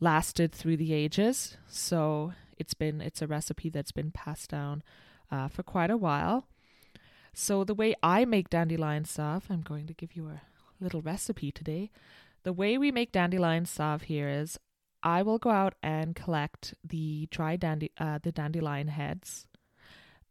lasted 0.00 0.52
through 0.52 0.78
the 0.78 0.92
ages, 0.92 1.56
so 1.68 2.32
it's 2.58 2.74
been 2.74 3.00
it's 3.00 3.22
a 3.22 3.26
recipe 3.26 3.68
that's 3.68 3.92
been 3.92 4.10
passed 4.10 4.50
down 4.50 4.82
uh, 5.30 5.48
for 5.48 5.62
quite 5.62 5.90
a 5.90 5.96
while. 5.96 6.46
So 7.32 7.64
the 7.64 7.74
way 7.74 7.94
I 8.02 8.24
make 8.24 8.50
dandelion 8.50 9.04
salve, 9.04 9.46
I'm 9.50 9.62
going 9.62 9.86
to 9.86 9.94
give 9.94 10.16
you 10.16 10.28
a 10.28 10.42
little 10.80 11.02
recipe 11.02 11.52
today. 11.52 11.90
The 12.42 12.52
way 12.52 12.76
we 12.78 12.90
make 12.90 13.12
dandelion 13.12 13.66
salve 13.66 14.02
here 14.02 14.28
is 14.28 14.58
I 15.02 15.22
will 15.22 15.38
go 15.38 15.50
out 15.50 15.74
and 15.82 16.16
collect 16.16 16.74
the 16.84 17.28
dry 17.30 17.56
dandy 17.56 17.92
uh, 17.98 18.18
the 18.22 18.32
dandelion 18.32 18.88
heads, 18.88 19.46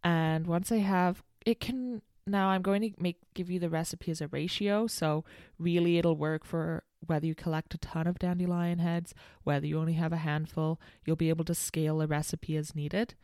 and 0.03 0.47
once 0.47 0.71
I 0.71 0.77
have 0.77 1.23
it, 1.45 1.59
can 1.59 2.01
now 2.27 2.49
I'm 2.49 2.61
going 2.61 2.81
to 2.81 2.91
make 3.01 3.17
give 3.33 3.49
you 3.49 3.59
the 3.59 3.69
recipe 3.69 4.11
as 4.11 4.21
a 4.21 4.27
ratio. 4.27 4.88
So 4.88 5.23
really, 5.57 5.97
it'll 5.97 6.15
work 6.15 6.43
for 6.45 6.83
whether 7.05 7.25
you 7.25 7.35
collect 7.35 7.73
a 7.73 7.77
ton 7.77 8.07
of 8.07 8.19
dandelion 8.19 8.79
heads, 8.79 9.13
whether 9.43 9.65
you 9.65 9.79
only 9.79 9.93
have 9.93 10.13
a 10.13 10.17
handful. 10.17 10.79
You'll 11.05 11.15
be 11.15 11.29
able 11.29 11.45
to 11.45 11.55
scale 11.55 11.97
the 11.97 12.07
recipe 12.07 12.55
as 12.57 12.75
needed. 12.75 13.15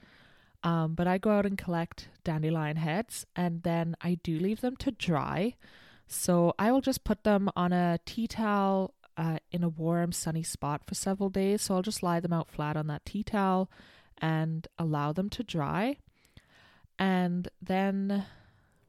Um, 0.63 0.95
but 0.95 1.07
I 1.07 1.17
go 1.17 1.31
out 1.31 1.45
and 1.45 1.57
collect 1.57 2.09
dandelion 2.23 2.77
heads, 2.77 3.25
and 3.35 3.61
then 3.63 3.95
I 4.01 4.15
do 4.23 4.39
leave 4.39 4.61
them 4.61 4.75
to 4.77 4.91
dry. 4.91 5.55
So 6.07 6.53
I 6.57 6.71
will 6.71 6.81
just 6.81 7.03
put 7.03 7.23
them 7.23 7.49
on 7.55 7.71
a 7.71 7.99
tea 8.05 8.27
towel 8.27 8.93
uh, 9.17 9.37
in 9.51 9.63
a 9.63 9.69
warm, 9.69 10.11
sunny 10.11 10.43
spot 10.43 10.81
for 10.85 10.95
several 10.95 11.29
days. 11.29 11.63
So 11.63 11.75
I'll 11.75 11.81
just 11.81 12.03
lie 12.03 12.19
them 12.19 12.33
out 12.33 12.49
flat 12.49 12.75
on 12.77 12.87
that 12.87 13.05
tea 13.05 13.23
towel 13.23 13.69
and 14.17 14.67
allow 14.77 15.13
them 15.13 15.29
to 15.31 15.43
dry. 15.43 15.97
And 16.97 17.47
then 17.61 18.25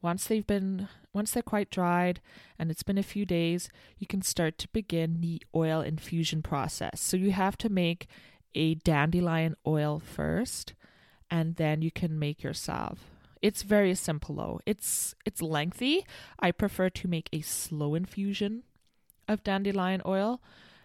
once 0.06 0.28
they've 0.28 0.46
been 0.46 0.86
once 1.12 1.32
they're 1.32 1.42
quite 1.42 1.68
dried 1.68 2.20
and 2.60 2.70
it's 2.70 2.84
been 2.84 2.96
a 2.96 3.02
few 3.02 3.26
days, 3.26 3.68
you 3.98 4.06
can 4.06 4.22
start 4.22 4.56
to 4.56 4.68
begin 4.68 5.20
the 5.20 5.42
oil 5.52 5.80
infusion 5.80 6.42
process. 6.42 7.00
So 7.00 7.16
you 7.16 7.32
have 7.32 7.58
to 7.58 7.68
make 7.68 8.06
a 8.54 8.75
dandelion 8.75 9.56
oil 9.66 9.98
first 9.98 10.75
and 11.28 11.56
then 11.56 11.82
you 11.82 11.90
can 11.90 12.20
make 12.20 12.44
your 12.44 12.54
salve. 12.54 13.00
It's 13.42 13.62
very 13.62 13.96
simple 13.96 14.36
though. 14.36 14.60
It's 14.64 15.16
it's 15.25 15.42
lengthy. 15.42 16.06
I 16.38 16.52
prefer 16.52 16.88
to 16.88 17.08
make 17.08 17.28
a 17.32 17.40
slow 17.40 17.96
infusion 17.96 18.62
of 19.26 19.42
dandelion 19.42 20.02
oil. 20.06 20.40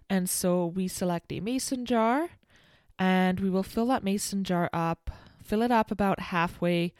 And 0.09 0.27
so 0.27 0.65
we 0.65 0.87
select 0.87 1.31
a 1.31 1.41
mason 1.41 1.85
jar 1.85 2.29
and 2.97 3.39
we 3.39 3.51
will 3.51 3.61
fill 3.61 3.85
that 3.87 4.03
mason 4.03 4.43
jar 4.43 4.67
up, 4.73 5.11
fill 5.43 5.61
it 5.61 5.71
up 5.71 5.91
about 5.91 6.31
halfway 6.33 6.93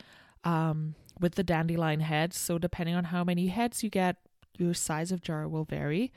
um, 0.44 0.94
with 1.22 1.36
the 1.36 1.44
dandelion 1.44 2.02
heads. 2.02 2.38
So, 2.38 2.58
depending 2.58 2.96
on 2.96 3.06
how 3.06 3.24
many 3.24 3.48
heads 3.48 3.84
you 3.84 3.90
get, 3.90 4.18
your 4.58 4.74
size 4.74 5.12
of 5.12 5.22
jar 5.22 5.48
will 5.48 5.64
vary. 5.64 6.12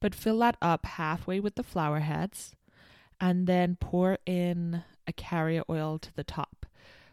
But 0.00 0.14
fill 0.14 0.38
that 0.40 0.56
up 0.62 0.86
halfway 0.86 1.40
with 1.40 1.56
the 1.56 1.62
flower 1.62 2.00
heads 2.00 2.54
and 3.20 3.46
then 3.46 3.76
pour 3.80 4.18
in 4.26 4.82
a 5.06 5.12
carrier 5.12 5.62
oil 5.68 5.98
to 5.98 6.14
the 6.14 6.24
top. 6.24 6.66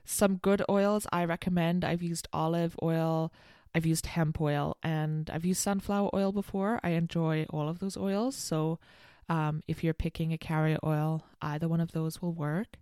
Some 0.04 0.38
good 0.38 0.63
oils 0.70 1.08
I 1.12 1.25
recommend. 1.25 1.84
I've 1.84 2.04
used 2.04 2.27
olive 2.32 2.75
oil, 2.84 3.34
I've 3.74 3.86
used 3.86 4.06
hemp 4.06 4.39
oil 4.39 4.77
and 4.84 5.30
I've 5.30 5.46
used 5.46 5.62
sunflower 5.62 6.12
oil 6.13 6.32
before. 6.32 6.80
I 6.84 6.89
enjoy 6.92 7.46
all 7.50 7.68
of 7.68 7.80
those 7.80 7.98
oils. 7.98 8.36
So 8.36 8.80
um, 9.27 9.63
if 9.68 9.84
you're 9.84 9.96
picking 9.96 10.32
a 10.32 10.38
carrier 10.38 10.77
oil, 10.84 11.24
either 11.42 11.68
one 11.68 11.82
of 11.82 11.92
those 11.92 12.22
will 12.22 12.34
work. 12.34 12.77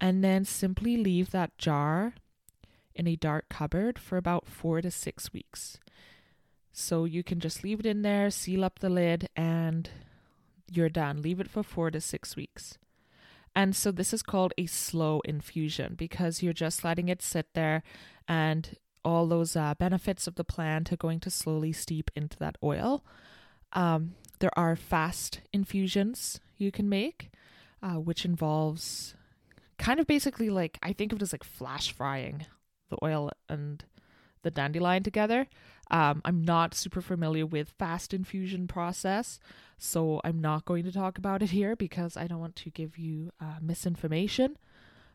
And 0.00 0.24
then 0.24 0.44
simply 0.44 0.96
leave 0.96 1.30
that 1.30 1.56
jar 1.58 2.14
in 2.96 3.06
a 3.06 3.16
dark 3.16 3.48
cupboard 3.48 3.98
for 3.98 4.16
about 4.16 4.48
four 4.48 4.80
to 4.80 4.90
six 4.90 5.32
weeks. 5.32 5.78
So 6.72 7.04
you 7.04 7.22
can 7.22 7.40
just 7.40 7.62
leave 7.62 7.80
it 7.80 7.86
in 7.86 8.02
there, 8.02 8.30
seal 8.30 8.64
up 8.64 8.80
the 8.80 8.90
lid, 8.90 9.28
and 9.36 9.88
you're 10.70 10.88
done. 10.88 11.22
Leave 11.22 11.40
it 11.40 11.48
for 11.48 11.62
four 11.62 11.90
to 11.90 12.00
six 12.00 12.36
weeks. 12.36 12.76
And 13.54 13.74
so 13.74 13.90
this 13.90 14.12
is 14.12 14.22
called 14.22 14.52
a 14.58 14.66
slow 14.66 15.20
infusion 15.24 15.94
because 15.96 16.42
you're 16.42 16.52
just 16.52 16.84
letting 16.84 17.08
it 17.08 17.22
sit 17.22 17.54
there 17.54 17.82
and 18.28 18.76
all 19.04 19.26
those 19.26 19.56
uh, 19.56 19.74
benefits 19.78 20.26
of 20.26 20.34
the 20.34 20.44
plant 20.44 20.92
are 20.92 20.96
going 20.96 21.20
to 21.20 21.30
slowly 21.30 21.72
steep 21.72 22.10
into 22.14 22.36
that 22.38 22.58
oil. 22.62 23.04
Um, 23.72 24.14
there 24.40 24.56
are 24.58 24.76
fast 24.76 25.40
infusions 25.52 26.40
you 26.58 26.70
can 26.70 26.88
make, 26.88 27.30
uh, 27.82 27.94
which 27.94 28.24
involves 28.24 29.14
kind 29.78 30.00
of 30.00 30.06
basically 30.06 30.50
like 30.50 30.78
I 30.82 30.92
think 30.92 31.12
of 31.12 31.18
it 31.18 31.22
as 31.22 31.32
like 31.32 31.44
flash 31.44 31.92
frying 31.92 32.46
the 32.88 32.98
oil 33.02 33.30
and 33.48 33.84
the 34.42 34.50
dandelion 34.50 35.02
together. 35.02 35.46
Um, 35.90 36.20
I'm 36.24 36.44
not 36.44 36.74
super 36.74 37.00
familiar 37.00 37.46
with 37.46 37.74
fast 37.78 38.12
infusion 38.12 38.66
process, 38.66 39.38
so 39.78 40.20
I'm 40.24 40.40
not 40.40 40.64
going 40.64 40.84
to 40.84 40.92
talk 40.92 41.18
about 41.18 41.42
it 41.42 41.50
here 41.50 41.76
because 41.76 42.16
I 42.16 42.26
don't 42.26 42.40
want 42.40 42.56
to 42.56 42.70
give 42.70 42.98
you 42.98 43.30
uh, 43.40 43.58
misinformation. 43.60 44.56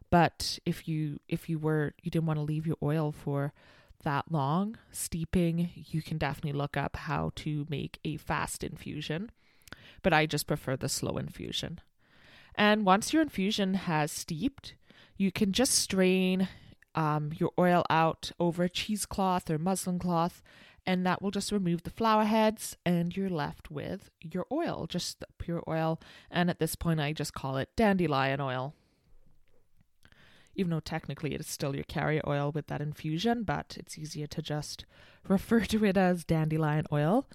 But 0.09 0.59
if 0.65 0.87
you 0.87 1.19
if 1.27 1.49
you 1.49 1.57
were 1.57 1.93
you 2.01 2.11
didn't 2.11 2.25
want 2.25 2.37
to 2.37 2.43
leave 2.43 2.67
your 2.67 2.77
oil 2.83 3.11
for 3.11 3.53
that 4.03 4.31
long 4.31 4.77
steeping, 4.91 5.69
you 5.75 6.01
can 6.01 6.17
definitely 6.17 6.57
look 6.57 6.75
up 6.75 6.95
how 6.95 7.31
to 7.35 7.65
make 7.69 7.99
a 8.03 8.17
fast 8.17 8.63
infusion. 8.63 9.31
But 10.03 10.13
I 10.13 10.25
just 10.25 10.47
prefer 10.47 10.75
the 10.75 10.89
slow 10.89 11.17
infusion. 11.17 11.79
And 12.55 12.85
once 12.85 13.13
your 13.13 13.21
infusion 13.21 13.75
has 13.75 14.11
steeped, 14.11 14.75
you 15.17 15.31
can 15.31 15.53
just 15.53 15.73
strain 15.73 16.49
um, 16.95 17.31
your 17.37 17.51
oil 17.57 17.85
out 17.89 18.31
over 18.39 18.63
a 18.63 18.69
cheesecloth 18.69 19.49
or 19.49 19.57
muslin 19.57 19.99
cloth, 19.99 20.41
and 20.85 21.05
that 21.05 21.21
will 21.21 21.31
just 21.31 21.51
remove 21.51 21.83
the 21.83 21.89
flower 21.89 22.25
heads, 22.25 22.75
and 22.85 23.15
you're 23.15 23.29
left 23.29 23.69
with 23.69 24.09
your 24.21 24.45
oil, 24.51 24.87
just 24.87 25.23
pure 25.37 25.63
oil. 25.67 25.99
And 26.29 26.49
at 26.49 26.59
this 26.59 26.75
point, 26.75 26.99
I 26.99 27.13
just 27.13 27.33
call 27.33 27.57
it 27.57 27.69
dandelion 27.75 28.41
oil 28.41 28.73
even 30.55 30.69
though 30.69 30.79
technically 30.79 31.33
it 31.33 31.39
is 31.39 31.47
still 31.47 31.75
your 31.75 31.83
carrier 31.85 32.21
oil 32.27 32.51
with 32.51 32.67
that 32.67 32.81
infusion, 32.81 33.43
but 33.43 33.77
it's 33.79 33.97
easier 33.97 34.27
to 34.27 34.41
just 34.41 34.85
refer 35.27 35.61
to 35.61 35.85
it 35.85 35.97
as 35.97 36.23
dandelion 36.23 36.85
oil. 36.91 37.27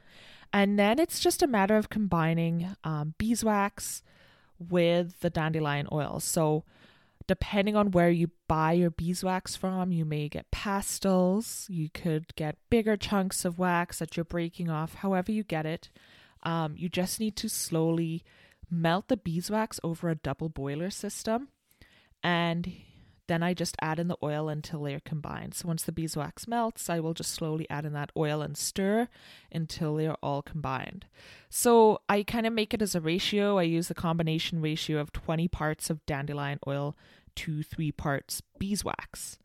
And 0.53 0.79
then 0.79 0.99
it's 0.99 1.21
just 1.21 1.43
a 1.43 1.47
matter 1.47 1.77
of 1.77 1.91
combining 1.91 2.77
um, 2.85 3.15
beeswax 3.19 4.03
with 4.59 5.21
the 5.21 5.31
dandelion 5.31 5.89
oil. 5.93 6.21
So, 6.21 6.65
depending 7.26 7.76
on 7.76 7.90
where 7.90 8.11
you 8.11 8.30
buy 8.49 8.73
your 8.73 8.90
beeswax 8.90 9.56
from, 9.56 9.92
you 9.92 10.04
may 10.04 10.28
get 10.28 10.50
pastilles, 10.50 11.68
you 11.68 11.90
could 11.90 12.35
get 12.37 12.56
bigger 12.71 12.97
chunks 12.97 13.45
of 13.45 13.59
wax 13.59 13.99
that 13.99 14.16
you're 14.16 14.25
breaking 14.25 14.71
off, 14.71 14.95
however, 14.95 15.33
you 15.33 15.42
get 15.42 15.66
it. 15.66 15.90
Um, 16.42 16.75
you 16.76 16.88
just 16.88 17.18
need 17.18 17.37
to 17.37 17.49
slowly 17.49 18.25
melt 18.71 19.09
the 19.09 19.16
beeswax 19.16 19.80
over 19.83 20.09
a 20.09 20.14
double 20.14 20.49
boiler 20.49 20.90
system. 20.90 21.49
And 22.23 22.73
then 23.28 23.42
I 23.42 23.54
just 23.54 23.76
add 23.80 23.99
in 23.99 24.09
the 24.09 24.16
oil 24.23 24.49
until 24.49 24.83
they're 24.83 25.00
combined. 25.00 25.54
So 25.54 25.68
once 25.68 25.83
the 25.83 25.92
beeswax 25.92 26.47
melts, 26.47 26.88
I 26.88 27.00
will 27.00 27.14
just 27.14 27.33
slowly 27.33 27.68
add 27.68 27.85
in 27.85 27.92
that 27.95 28.12
oil 28.16 28.42
and 28.42 28.56
stir 28.56 29.09
until 29.52 29.97
they 29.97 30.06
are 30.06 30.18
all 30.23 30.42
combined. 30.42 31.06
So 31.49 32.00
I 32.09 32.23
kind 32.23 32.47
of 32.47 32.52
make 32.52 32.73
it 32.73 32.83
as 32.83 32.95
a 32.95 33.00
ratio. 33.00 33.59
I 33.59 33.62
use 33.62 33.88
the 33.88 33.95
combination 33.95 34.61
ratio 34.61 34.99
of 34.99 35.12
20 35.12 35.49
parts 35.49 35.90
of 35.90 36.04
dandelion 36.06 36.61
oil 36.66 36.97
to 37.37 37.62
3 37.62 37.92
parts 37.92 38.42
beeswax. 38.59 39.38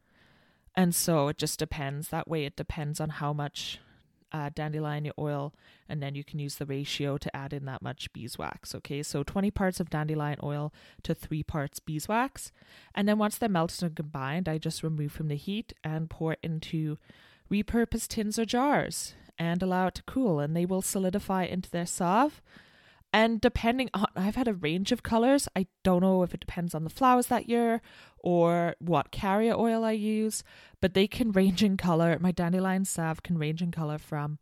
And 0.76 0.96
so 0.96 1.28
it 1.28 1.38
just 1.38 1.60
depends. 1.60 2.10
That 2.10 2.28
way 2.28 2.46
it 2.46 2.56
depends 2.56 3.00
on 3.00 3.10
how 3.10 3.34
much 3.34 3.80
uh, 4.32 4.50
dandelion 4.54 5.12
oil, 5.18 5.54
and 5.90 6.02
then 6.02 6.16
you 6.16 6.24
can 6.24 6.40
use 6.40 6.56
the 6.56 6.66
ratio 6.66 7.18
to 7.18 7.36
add 7.36 7.54
in 7.54 7.66
that 7.66 7.82
much 7.82 8.12
beeswax. 8.14 8.74
Okay, 8.76 9.04
so 9.04 9.24
20 9.24 9.52
parts 9.52 9.80
of 9.80 9.90
dandelion 9.90 10.40
oil 10.44 10.74
to 11.04 11.14
three 11.14 11.44
parts 11.44 11.80
beeswax. 11.80 12.52
And 12.96 13.08
then 13.08 13.18
once 13.18 13.38
they're 13.38 13.50
melted 13.50 13.84
and 13.84 13.96
combined, 13.96 14.48
I 14.48 14.58
just 14.58 14.84
remove 14.84 15.12
from 15.12 15.28
the 15.28 15.36
heat 15.36 15.74
and 15.84 16.10
pour 16.10 16.38
into 16.44 16.98
repurposed 17.52 18.08
tins 18.08 18.40
or 18.40 18.46
jars 18.46 19.14
and 19.38 19.62
allow 19.64 19.88
it 19.88 19.96
to 19.96 20.04
cool, 20.04 20.40
and 20.40 20.56
they 20.56 20.66
will 20.66 20.82
solidify 20.82 21.44
into 21.44 21.70
their 21.70 21.86
salve. 21.86 22.42
And 23.14 23.42
depending 23.42 23.90
on, 23.94 24.08
I've 24.16 24.36
had 24.36 24.48
a 24.48 24.54
range 24.54 24.92
of 24.92 25.04
colors. 25.04 25.48
I 25.56 25.68
don't 25.84 26.02
know 26.02 26.24
if 26.24 26.34
it 26.34 26.40
depends 26.40 26.74
on 26.74 26.86
the 26.86 26.90
flowers 26.90 27.28
that 27.28 27.50
year 27.50 27.82
or 28.20 28.76
what 28.80 29.12
carrier 29.12 29.54
oil 29.54 29.84
I 29.84 29.92
use, 29.92 30.44
but 30.80 30.94
they 30.94 31.08
can 31.08 31.34
range 31.34 31.62
in 31.62 31.76
color. 31.76 32.18
My 32.20 32.32
dandelion 32.32 32.86
salve 32.86 33.22
can 33.22 33.38
range 33.38 33.62
in 33.62 33.72
color 33.72 33.98
from 33.98 34.40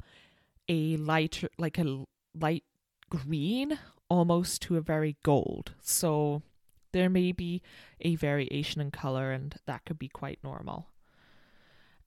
a 0.68 0.98
light, 0.98 1.44
like 1.58 1.80
a 1.80 2.06
light 2.40 2.64
green 3.10 3.80
almost 4.08 4.62
to 4.64 4.78
a 4.78 4.82
very 4.82 5.18
gold. 5.24 5.74
So 5.82 6.44
there 6.92 7.10
may 7.10 7.32
be 7.32 7.64
a 8.02 8.16
variation 8.16 8.82
in 8.82 8.92
color, 8.92 9.32
and 9.32 9.56
that 9.66 9.86
could 9.86 9.98
be 9.98 10.10
quite 10.10 10.40
normal. 10.44 10.88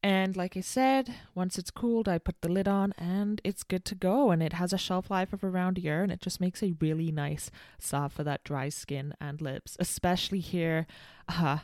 And 0.03 0.37
like 0.37 0.57
I 0.57 0.61
said, 0.61 1.15
once 1.33 1.59
it's 1.59 1.71
cooled, 1.71 2.09
I 2.09 2.19
put 2.19 2.41
the 2.41 2.51
lid 2.51 2.67
on 2.67 2.93
and 2.99 3.41
it's 3.45 3.63
good 3.63 3.85
to 3.85 3.95
go. 3.95 4.33
And 4.33 4.43
it 4.43 4.55
has 4.55 4.73
a 4.73 4.79
shelf 4.79 5.11
life 5.11 5.33
of 5.33 5.45
around 5.45 5.79
a 5.79 5.81
year 5.81 6.03
and 6.03 6.11
it 6.11 6.21
just 6.21 6.41
makes 6.41 6.63
a 6.63 6.75
really 6.81 7.13
nice 7.13 7.51
salve 7.79 8.13
for 8.13 8.25
that 8.25 8.43
dry 8.43 8.69
skin 8.69 9.15
and 9.21 9.41
lips, 9.41 9.77
especially 9.79 10.41
here 10.41 10.89
uh, 11.29 11.59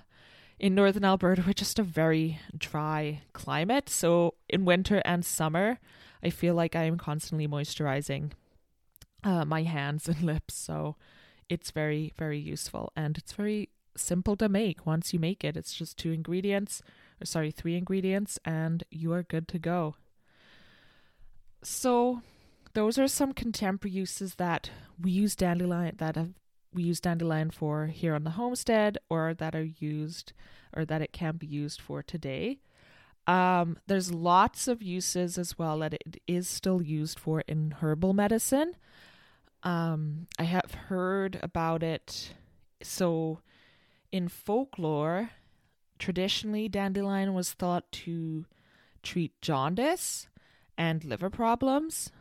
in 0.61 0.77
northern 0.77 1.05
Alberta. 1.05 1.43
We're 1.45 1.53
just 1.53 1.81
a 1.81 1.83
very 1.83 2.39
dry 2.57 3.23
climate. 3.33 3.89
So 3.89 4.35
in 4.49 4.65
winter 4.65 5.03
and 5.05 5.25
summer, 5.25 5.81
I 6.23 6.31
feel 6.31 6.55
like 6.55 6.77
I 6.77 6.85
am 6.85 6.97
constantly 6.97 7.49
moisturizing 7.49 8.31
uh, 9.25 9.45
my 9.47 9.65
hands 9.65 10.07
and 10.09 10.23
lips. 10.23 10.55
So 10.55 10.95
it's 11.49 11.73
very, 11.73 12.13
very 12.17 12.39
useful 12.39 12.93
and 12.95 13.19
it's 13.19 13.33
very 13.33 13.71
simple 13.97 14.37
to 14.37 14.49
make. 14.49 14.87
Once 14.87 15.13
you 15.13 15.19
make 15.19 15.43
it, 15.43 15.57
it's 15.57 15.75
just 15.75 15.97
two 15.97 16.13
ingredients 16.13 16.83
sorry, 17.25 17.51
three 17.51 17.77
ingredients, 17.77 18.39
and 18.45 18.85
you 18.91 19.13
are 19.13 19.23
good 19.23 19.49
to 19.49 19.59
go. 19.59 19.97
So, 21.63 22.23
those 22.75 22.99
are 22.99 23.09
some 23.09 23.33
contemporary 23.33 23.95
uses 23.95 24.37
that 24.37 24.71
we 25.01 25.11
use 25.11 25.35
dandelion 25.35 25.97
that 25.99 26.17
have 26.17 26.35
we 26.73 26.83
use 26.83 27.01
dandelion 27.01 27.51
for 27.51 27.87
here 27.87 28.15
on 28.15 28.25
the 28.25 28.31
homestead, 28.31 28.99
or 29.09 29.35
that 29.35 29.55
are 29.55 29.65
used, 29.65 30.33
or 30.75 30.85
that 30.85 31.03
it 31.03 31.13
can 31.13 31.37
be 31.37 31.47
used 31.47 31.81
for 31.81 32.03
today. 32.03 32.59
Um, 33.27 33.79
there's 33.87 34.13
lots 34.13 34.69
of 34.69 34.83
uses 34.83 35.39
as 35.39 35.59
well 35.59 35.79
that 35.81 35.95
it 35.95 36.21
is 36.27 36.49
still 36.49 36.81
used 36.83 37.19
for 37.19 37.43
in 37.49 37.75
herbal 37.81 38.15
medicine. 38.15 38.75
Um, 39.63 40.29
I 40.39 40.45
have 40.45 40.73
heard 40.89 41.39
about 41.43 41.83
it. 41.83 42.35
So, 42.83 43.41
in 44.13 44.29
folklore, 44.29 45.31
Traditionally, 45.99 46.69
dandelion 46.69 47.35
was 47.35 47.53
thought 47.53 47.91
to 47.93 48.47
treat 49.03 49.41
jaundice 49.41 50.29
and 50.77 51.05
liver 51.05 51.31
problems, 51.31 52.13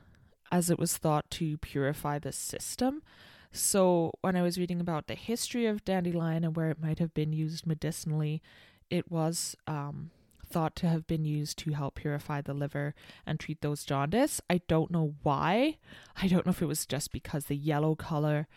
as 0.51 0.69
it 0.69 0.79
was 0.79 0.97
thought 0.97 1.29
to 1.31 1.57
purify 1.57 2.17
the 2.19 2.31
system. 2.31 3.03
So, 3.51 4.11
when 4.21 4.35
I 4.35 4.41
was 4.41 4.57
reading 4.57 4.81
about 4.81 5.07
the 5.07 5.15
history 5.15 5.65
of 5.65 5.85
dandelion 5.85 6.43
and 6.43 6.55
where 6.55 6.69
it 6.69 6.81
might 6.81 6.99
have 6.99 7.13
been 7.13 7.33
used 7.33 7.65
medicinally, 7.65 8.41
it 8.89 9.11
was 9.11 9.55
um, 9.67 10.11
thought 10.45 10.75
to 10.77 10.87
have 10.87 11.07
been 11.07 11.25
used 11.25 11.57
to 11.59 11.71
help 11.71 11.95
purify 11.95 12.41
the 12.41 12.53
liver 12.53 12.93
and 13.25 13.39
treat 13.39 13.61
those 13.61 13.83
jaundice. 13.83 14.41
I 14.49 14.61
don't 14.67 14.91
know 14.91 15.15
why. 15.23 15.77
I 16.21 16.27
don't 16.27 16.45
know 16.45 16.51
if 16.51 16.61
it 16.61 16.67
was 16.67 16.85
just 16.85 17.11
because 17.11 17.45
the 17.45 17.55
yellow 17.55 17.95
color 17.95 18.47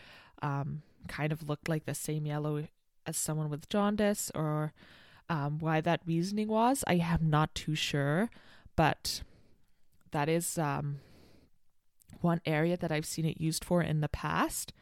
um, 0.43 0.83
kind 1.09 1.33
of 1.33 1.49
looked 1.49 1.69
like 1.69 1.87
the 1.87 1.95
same 1.95 2.27
yellow 2.27 2.67
as 3.07 3.17
someone 3.17 3.51
with 3.51 3.69
jaundice 3.69 4.31
or 4.35 4.73
um, 5.31 5.59
why 5.61 5.81
that 5.81 6.01
reasoning 6.05 6.49
was, 6.49 6.85
I 6.87 6.95
am 6.95 7.31
not 7.31 7.55
too 7.55 7.75
sure, 7.75 8.29
but 8.77 9.23
that 10.11 10.29
is 10.29 10.59
um, 10.59 10.99
one 12.21 12.41
area 12.45 12.77
that 12.77 12.91
I've 12.91 13.07
seen 13.07 13.25
it 13.25 13.41
used 13.41 13.65
for 13.65 13.81
in 13.81 14.01
the 14.01 14.09
past. 14.09 14.73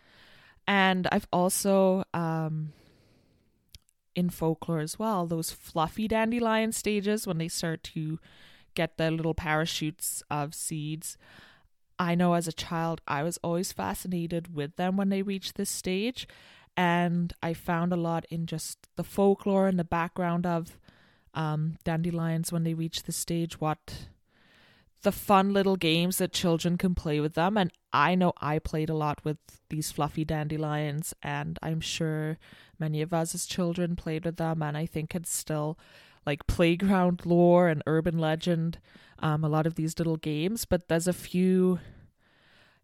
And 0.66 1.06
I've 1.12 1.28
also, 1.32 2.04
um, 2.14 2.72
in 4.14 4.30
folklore 4.30 4.80
as 4.80 4.98
well, 4.98 5.26
those 5.26 5.50
fluffy 5.50 6.08
dandelion 6.08 6.72
stages 6.72 7.26
when 7.26 7.38
they 7.38 7.48
start 7.48 7.82
to 7.84 8.18
get 8.74 8.96
the 8.96 9.10
little 9.10 9.34
parachutes 9.34 10.22
of 10.30 10.54
seeds. 10.54 11.18
I 11.98 12.14
know 12.14 12.34
as 12.34 12.46
a 12.46 12.52
child, 12.52 13.00
I 13.06 13.22
was 13.22 13.38
always 13.38 13.72
fascinated 13.72 14.54
with 14.54 14.76
them 14.76 14.96
when 14.96 15.08
they 15.08 15.22
reach 15.22 15.54
this 15.54 15.70
stage 15.70 16.28
and 16.78 17.32
I 17.42 17.54
found 17.54 17.92
a 17.92 17.96
lot 17.96 18.24
in 18.30 18.46
just 18.46 18.86
the 18.94 19.02
folklore 19.02 19.66
and 19.66 19.80
the 19.80 19.84
background 19.84 20.46
of 20.46 20.78
um, 21.34 21.76
dandelions 21.82 22.52
when 22.52 22.62
they 22.62 22.72
reach 22.72 23.02
the 23.02 23.10
stage, 23.10 23.60
what 23.60 24.06
the 25.02 25.10
fun 25.10 25.52
little 25.52 25.74
games 25.74 26.18
that 26.18 26.32
children 26.32 26.78
can 26.78 26.94
play 26.94 27.18
with 27.18 27.34
them. 27.34 27.56
And 27.56 27.72
I 27.92 28.14
know 28.14 28.32
I 28.40 28.60
played 28.60 28.90
a 28.90 28.94
lot 28.94 29.24
with 29.24 29.38
these 29.70 29.90
fluffy 29.90 30.24
dandelions, 30.24 31.14
and 31.20 31.58
I'm 31.64 31.80
sure 31.80 32.38
many 32.78 33.02
of 33.02 33.12
us 33.12 33.34
as 33.34 33.44
children 33.44 33.96
played 33.96 34.24
with 34.24 34.36
them. 34.36 34.62
And 34.62 34.76
I 34.76 34.86
think 34.86 35.16
it's 35.16 35.34
still 35.34 35.76
like 36.28 36.46
playground 36.46 37.24
lore 37.24 37.68
and 37.68 37.82
urban 37.86 38.18
legend, 38.18 38.78
um, 39.20 39.42
a 39.42 39.48
lot 39.48 39.66
of 39.66 39.76
these 39.76 39.98
little 39.98 40.18
games, 40.18 40.66
but 40.66 40.86
there's 40.88 41.08
a 41.08 41.12
few 41.14 41.80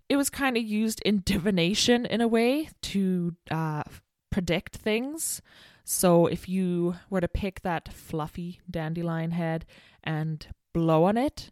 it 0.09 0.17
was 0.17 0.31
kind 0.31 0.57
of 0.57 0.63
used 0.63 1.03
in 1.03 1.23
divination 1.33 2.07
in 2.07 2.23
a 2.23 2.29
way 2.29 2.71
to 2.81 3.37
uh, 3.51 3.83
predict 4.31 4.77
things. 4.77 5.43
So 5.85 6.27
if 6.27 6.49
you 6.49 6.97
were 7.11 7.21
to 7.21 7.29
pick 7.29 7.61
that 7.61 7.93
fluffy 7.93 8.61
dandelion 8.71 9.33
head 9.33 9.67
and 10.03 10.47
blow 10.73 11.05
on 11.05 11.19
it, 11.19 11.51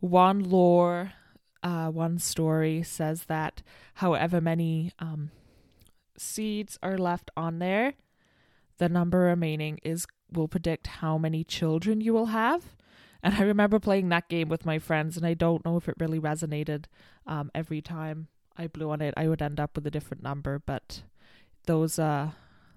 one 0.00 0.42
lore, 0.42 1.12
uh, 1.62 1.90
one 1.90 2.18
story 2.18 2.82
says 2.82 3.26
that 3.26 3.62
however 3.94 4.40
many 4.40 4.92
um, 4.98 5.30
seeds 6.18 6.76
are 6.82 6.98
left 6.98 7.30
on 7.36 7.60
there, 7.60 7.94
the 8.78 8.88
number 8.88 9.20
remaining 9.20 9.78
is 9.84 10.06
will 10.32 10.48
predict 10.48 10.86
how 10.86 11.18
many 11.18 11.44
children 11.44 12.00
you 12.00 12.12
will 12.12 12.26
have. 12.26 12.76
And 13.22 13.34
I 13.34 13.42
remember 13.42 13.78
playing 13.78 14.08
that 14.08 14.28
game 14.28 14.48
with 14.48 14.64
my 14.64 14.78
friends, 14.78 15.16
and 15.16 15.26
I 15.26 15.34
don't 15.34 15.64
know 15.64 15.76
if 15.76 15.88
it 15.88 15.96
really 15.98 16.18
resonated. 16.18 16.84
Um, 17.26 17.50
every 17.54 17.82
time 17.82 18.28
I 18.56 18.66
blew 18.66 18.90
on 18.90 19.02
it, 19.02 19.14
I 19.16 19.28
would 19.28 19.42
end 19.42 19.60
up 19.60 19.74
with 19.74 19.86
a 19.86 19.90
different 19.90 20.22
number. 20.22 20.58
But 20.58 21.02
those, 21.66 21.98
uh, 21.98 22.30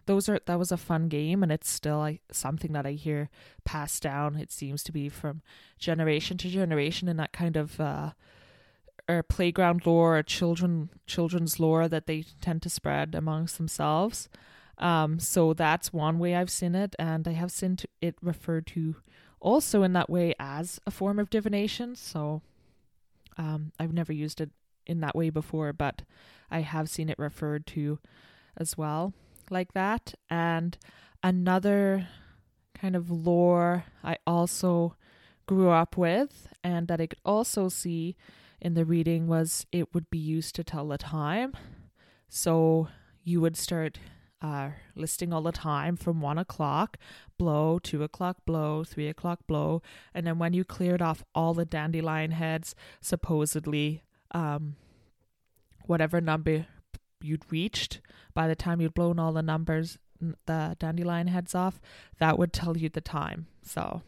those 0.05 0.27
are 0.27 0.39
that 0.45 0.59
was 0.59 0.71
a 0.71 0.77
fun 0.77 1.07
game, 1.07 1.43
and 1.43 1.51
it's 1.51 1.69
still 1.69 1.99
like, 1.99 2.21
something 2.31 2.73
that 2.73 2.85
I 2.85 2.91
hear 2.91 3.29
passed 3.63 4.03
down. 4.03 4.35
It 4.35 4.51
seems 4.51 4.83
to 4.83 4.91
be 4.91 5.07
from 5.07 5.41
generation 5.79 6.37
to 6.39 6.49
generation, 6.49 7.07
in 7.07 7.17
that 7.17 7.31
kind 7.31 7.55
of 7.55 7.79
uh, 7.79 8.11
or 9.07 9.23
playground 9.23 9.85
lore 9.85 10.17
or 10.17 10.23
children 10.23 10.89
children's 11.05 11.59
lore 11.59 11.87
that 11.87 12.07
they 12.07 12.25
tend 12.41 12.61
to 12.63 12.69
spread 12.69 13.15
amongst 13.15 13.57
themselves. 13.57 14.29
Um, 14.77 15.19
so 15.19 15.53
that's 15.53 15.93
one 15.93 16.19
way 16.19 16.35
I've 16.35 16.49
seen 16.49 16.75
it, 16.75 16.95
and 16.97 17.27
I 17.27 17.31
have 17.31 17.51
seen 17.51 17.77
it 18.01 18.15
referred 18.21 18.67
to 18.67 18.95
also 19.39 19.83
in 19.83 19.93
that 19.93 20.09
way 20.09 20.33
as 20.39 20.79
a 20.87 20.91
form 20.91 21.19
of 21.19 21.29
divination. 21.29 21.95
So 21.95 22.41
um, 23.37 23.71
I've 23.79 23.93
never 23.93 24.13
used 24.13 24.41
it 24.41 24.51
in 24.85 25.01
that 25.01 25.15
way 25.15 25.29
before, 25.29 25.73
but 25.73 26.03
I 26.49 26.61
have 26.61 26.89
seen 26.89 27.09
it 27.09 27.19
referred 27.19 27.67
to 27.67 27.99
as 28.57 28.77
well 28.77 29.13
like 29.49 29.73
that. 29.73 30.15
And 30.29 30.77
another 31.21 32.07
kind 32.73 32.95
of 32.95 33.09
lore 33.09 33.85
I 34.03 34.17
also 34.25 34.95
grew 35.45 35.69
up 35.69 35.97
with 35.97 36.47
and 36.63 36.87
that 36.87 37.01
I 37.01 37.07
could 37.07 37.19
also 37.25 37.69
see 37.69 38.15
in 38.61 38.73
the 38.73 38.85
reading 38.85 39.27
was 39.27 39.65
it 39.71 39.93
would 39.93 40.09
be 40.09 40.17
used 40.17 40.55
to 40.55 40.63
tell 40.63 40.87
the 40.87 40.97
time. 40.97 41.53
So 42.29 42.87
you 43.23 43.41
would 43.41 43.57
start 43.57 43.99
uh, 44.43 44.71
listing 44.93 45.31
all 45.31 45.41
the 45.41 45.53
time 45.53 45.95
from 45.95 46.19
one 46.19 46.37
o'clock, 46.37 46.97
blow, 47.37 47.79
two 47.79 48.03
o'clock, 48.03 48.37
blow, 48.45 48.83
three 48.83 49.07
o'clock, 49.07 49.39
blow. 49.47 49.81
And 50.13 50.27
then 50.27 50.37
when 50.37 50.51
you 50.51 50.65
cleared 50.65 51.01
off 51.01 51.23
all 51.33 51.53
the 51.53 51.65
dandelion 51.65 52.31
heads, 52.31 52.75
supposedly, 52.99 54.03
um, 54.31 54.75
whatever 55.85 56.19
number 56.19 56.67
you'd 57.21 57.49
reached, 57.49 58.01
by 58.33 58.49
the 58.49 58.55
time 58.55 58.81
you'd 58.81 58.93
blown 58.93 59.17
all 59.17 59.31
the 59.31 59.41
numbers, 59.41 59.97
the 60.45 60.75
dandelion 60.77 61.27
heads 61.27 61.55
off, 61.55 61.79
that 62.19 62.37
would 62.37 62.51
tell 62.51 62.77
you 62.77 62.89
the 62.89 63.01
time. 63.01 63.47
So, 63.61 64.01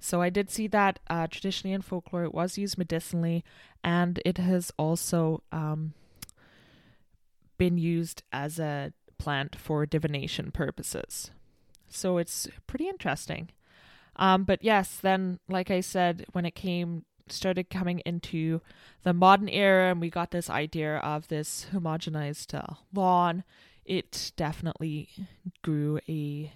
so 0.00 0.20
I 0.20 0.30
did 0.30 0.50
see 0.50 0.66
that 0.68 0.98
uh, 1.08 1.28
traditionally 1.28 1.74
in 1.74 1.82
folklore 1.82 2.24
it 2.24 2.34
was 2.34 2.58
used 2.58 2.76
medicinally, 2.76 3.44
and 3.84 4.20
it 4.24 4.38
has 4.38 4.72
also 4.76 5.44
um, 5.52 5.94
been 7.56 7.78
used 7.78 8.22
as 8.32 8.58
a 8.58 8.92
plant 9.20 9.54
for 9.54 9.86
divination 9.86 10.50
purposes. 10.50 11.30
So 11.88 12.18
it's 12.18 12.48
pretty 12.66 12.88
interesting. 12.88 13.50
Um, 14.16 14.44
but 14.44 14.62
yes, 14.64 14.96
then, 15.00 15.38
like 15.48 15.70
I 15.70 15.80
said, 15.80 16.26
when 16.32 16.44
it 16.44 16.54
came 16.54 17.04
started 17.28 17.70
coming 17.70 18.00
into 18.00 18.60
the 19.04 19.12
modern 19.12 19.48
era 19.48 19.90
and 19.90 20.00
we 20.00 20.10
got 20.10 20.32
this 20.32 20.50
idea 20.50 20.96
of 20.96 21.28
this 21.28 21.66
homogenized 21.72 22.54
uh, 22.54 22.74
lawn, 22.92 23.44
it 23.84 24.32
definitely 24.36 25.08
grew 25.62 26.00
a 26.08 26.52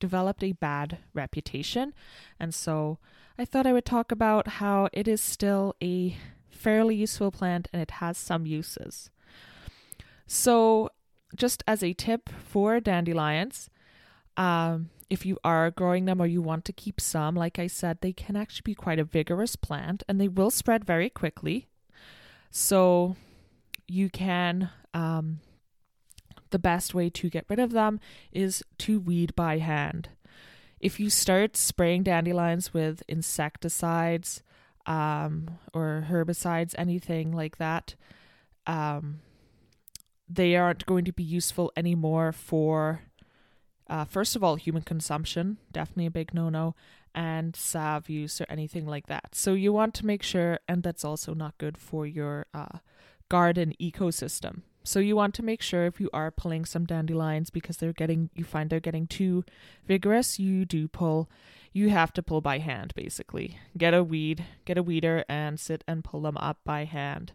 developed 0.00 0.42
a 0.42 0.52
bad 0.52 0.98
reputation. 1.14 1.94
And 2.38 2.54
so 2.54 2.98
I 3.38 3.44
thought 3.44 3.66
I 3.66 3.72
would 3.72 3.86
talk 3.86 4.12
about 4.12 4.48
how 4.48 4.88
it 4.92 5.08
is 5.08 5.20
still 5.20 5.76
a 5.82 6.16
fairly 6.50 6.94
useful 6.94 7.30
plant 7.30 7.68
and 7.72 7.80
it 7.80 7.92
has 7.92 8.18
some 8.18 8.46
uses. 8.46 9.10
So, 10.26 10.90
just 11.34 11.62
as 11.66 11.82
a 11.82 11.92
tip 11.92 12.28
for 12.28 12.80
dandelions, 12.80 13.70
um, 14.36 14.90
if 15.10 15.24
you 15.24 15.38
are 15.44 15.70
growing 15.70 16.06
them 16.06 16.20
or 16.20 16.26
you 16.26 16.42
want 16.42 16.64
to 16.64 16.72
keep 16.72 17.00
some, 17.00 17.34
like 17.34 17.58
I 17.58 17.66
said, 17.66 17.98
they 18.00 18.12
can 18.12 18.36
actually 18.36 18.62
be 18.64 18.74
quite 18.74 18.98
a 18.98 19.04
vigorous 19.04 19.56
plant 19.56 20.02
and 20.08 20.20
they 20.20 20.28
will 20.28 20.50
spread 20.50 20.84
very 20.84 21.10
quickly. 21.10 21.68
So 22.50 23.16
you 23.86 24.08
can, 24.10 24.70
um, 24.92 25.40
the 26.50 26.58
best 26.58 26.94
way 26.94 27.10
to 27.10 27.28
get 27.28 27.46
rid 27.48 27.58
of 27.58 27.72
them 27.72 28.00
is 28.32 28.62
to 28.78 29.00
weed 29.00 29.34
by 29.34 29.58
hand. 29.58 30.08
If 30.80 31.00
you 31.00 31.10
start 31.10 31.56
spraying 31.56 32.04
dandelions 32.04 32.72
with 32.72 33.02
insecticides 33.08 34.42
um, 34.86 35.58
or 35.72 36.06
herbicides, 36.08 36.74
anything 36.76 37.32
like 37.32 37.58
that, 37.58 37.94
um, 38.66 39.20
they 40.28 40.56
aren't 40.56 40.86
going 40.86 41.04
to 41.04 41.12
be 41.12 41.22
useful 41.22 41.72
anymore 41.76 42.32
for 42.32 43.02
uh, 43.88 44.04
first 44.04 44.34
of 44.34 44.42
all, 44.42 44.56
human 44.56 44.82
consumption, 44.82 45.58
definitely 45.70 46.06
a 46.06 46.10
big 46.10 46.32
no 46.32 46.48
no, 46.48 46.74
and 47.14 47.54
salve 47.54 48.08
use 48.08 48.40
or 48.40 48.46
anything 48.48 48.86
like 48.86 49.06
that. 49.06 49.34
So 49.34 49.52
you 49.52 49.72
want 49.72 49.94
to 49.94 50.06
make 50.06 50.22
sure, 50.22 50.58
and 50.68 50.82
that's 50.82 51.04
also 51.04 51.34
not 51.34 51.58
good 51.58 51.76
for 51.76 52.06
your 52.06 52.46
uh, 52.54 52.78
garden 53.28 53.74
ecosystem. 53.80 54.62
So 54.82 55.00
you 55.00 55.16
want 55.16 55.34
to 55.34 55.42
make 55.42 55.62
sure 55.62 55.86
if 55.86 56.00
you 56.00 56.10
are 56.12 56.30
pulling 56.30 56.64
some 56.64 56.84
dandelions 56.84 57.50
because 57.50 57.78
they're 57.78 57.94
getting, 57.94 58.30
you 58.34 58.44
find 58.44 58.68
they're 58.68 58.80
getting 58.80 59.06
too 59.06 59.44
vigorous, 59.86 60.38
you 60.38 60.64
do 60.64 60.88
pull. 60.88 61.30
You 61.72 61.88
have 61.88 62.12
to 62.14 62.22
pull 62.22 62.40
by 62.40 62.58
hand, 62.58 62.92
basically. 62.94 63.58
Get 63.76 63.94
a 63.94 64.04
weed, 64.04 64.44
get 64.64 64.78
a 64.78 64.82
weeder, 64.82 65.24
and 65.28 65.58
sit 65.58 65.82
and 65.88 66.04
pull 66.04 66.20
them 66.22 66.36
up 66.36 66.58
by 66.64 66.84
hand. 66.84 67.32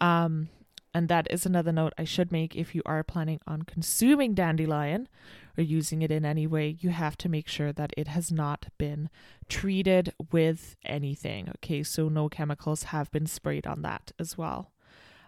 Um, 0.00 0.48
and 0.96 1.08
that 1.08 1.26
is 1.28 1.44
another 1.44 1.72
note 1.72 1.92
I 1.98 2.04
should 2.04 2.32
make 2.32 2.56
if 2.56 2.74
you 2.74 2.80
are 2.86 3.04
planning 3.04 3.38
on 3.46 3.64
consuming 3.64 4.32
dandelion 4.32 5.08
or 5.58 5.62
using 5.62 6.00
it 6.00 6.10
in 6.10 6.24
any 6.24 6.46
way, 6.46 6.78
you 6.80 6.88
have 6.88 7.18
to 7.18 7.28
make 7.28 7.48
sure 7.48 7.70
that 7.70 7.92
it 7.98 8.08
has 8.08 8.32
not 8.32 8.68
been 8.78 9.10
treated 9.46 10.14
with 10.32 10.74
anything. 10.86 11.50
Okay, 11.56 11.82
so 11.82 12.08
no 12.08 12.30
chemicals 12.30 12.84
have 12.84 13.12
been 13.12 13.26
sprayed 13.26 13.66
on 13.66 13.82
that 13.82 14.12
as 14.18 14.38
well. 14.38 14.72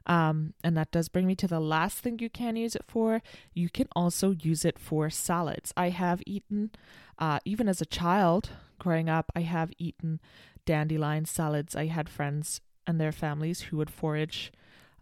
Um, 0.07 0.55
and 0.65 0.75
that 0.79 0.91
does 0.91 1.11
bring 1.11 1.27
me 1.27 1.35
to 1.35 1.47
the 1.47 1.61
last 1.61 1.99
thing 1.99 2.19
you 2.19 2.31
can 2.31 2.57
use 2.57 2.75
it 2.75 2.85
for. 2.89 3.21
You 3.53 3.69
can 3.69 3.89
also 3.95 4.31
use 4.31 4.65
it 4.65 4.79
for 4.79 5.11
salads. 5.11 5.75
I 5.77 5.91
have 5.91 6.23
eaten, 6.25 6.71
uh, 7.19 7.41
even 7.45 7.69
as 7.69 7.83
a 7.83 7.93
child 8.01 8.53
growing 8.79 9.11
up, 9.11 9.31
I 9.37 9.43
have 9.43 9.71
eaten 9.77 10.19
dandelion 10.65 11.27
salads. 11.27 11.77
I 11.77 11.89
had 11.89 12.09
friends 12.09 12.63
and 12.87 12.99
their 12.99 13.13
families 13.13 13.61
who 13.61 13.77
would 13.77 13.91
forage 13.91 14.51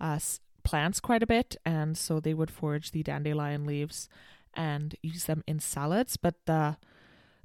uh, 0.01 0.19
plants 0.67 0.99
quite 0.99 1.23
a 1.23 1.27
bit, 1.27 1.57
and 1.65 1.97
so 1.97 2.19
they 2.19 2.35
would 2.35 2.51
forage 2.51 2.91
the 2.91 3.05
dandelion 3.05 3.65
leaves 3.65 4.09
and 4.53 4.97
use 5.01 5.25
them 5.25 5.45
in 5.47 5.61
salads. 5.61 6.17
But 6.17 6.35
the 6.47 6.77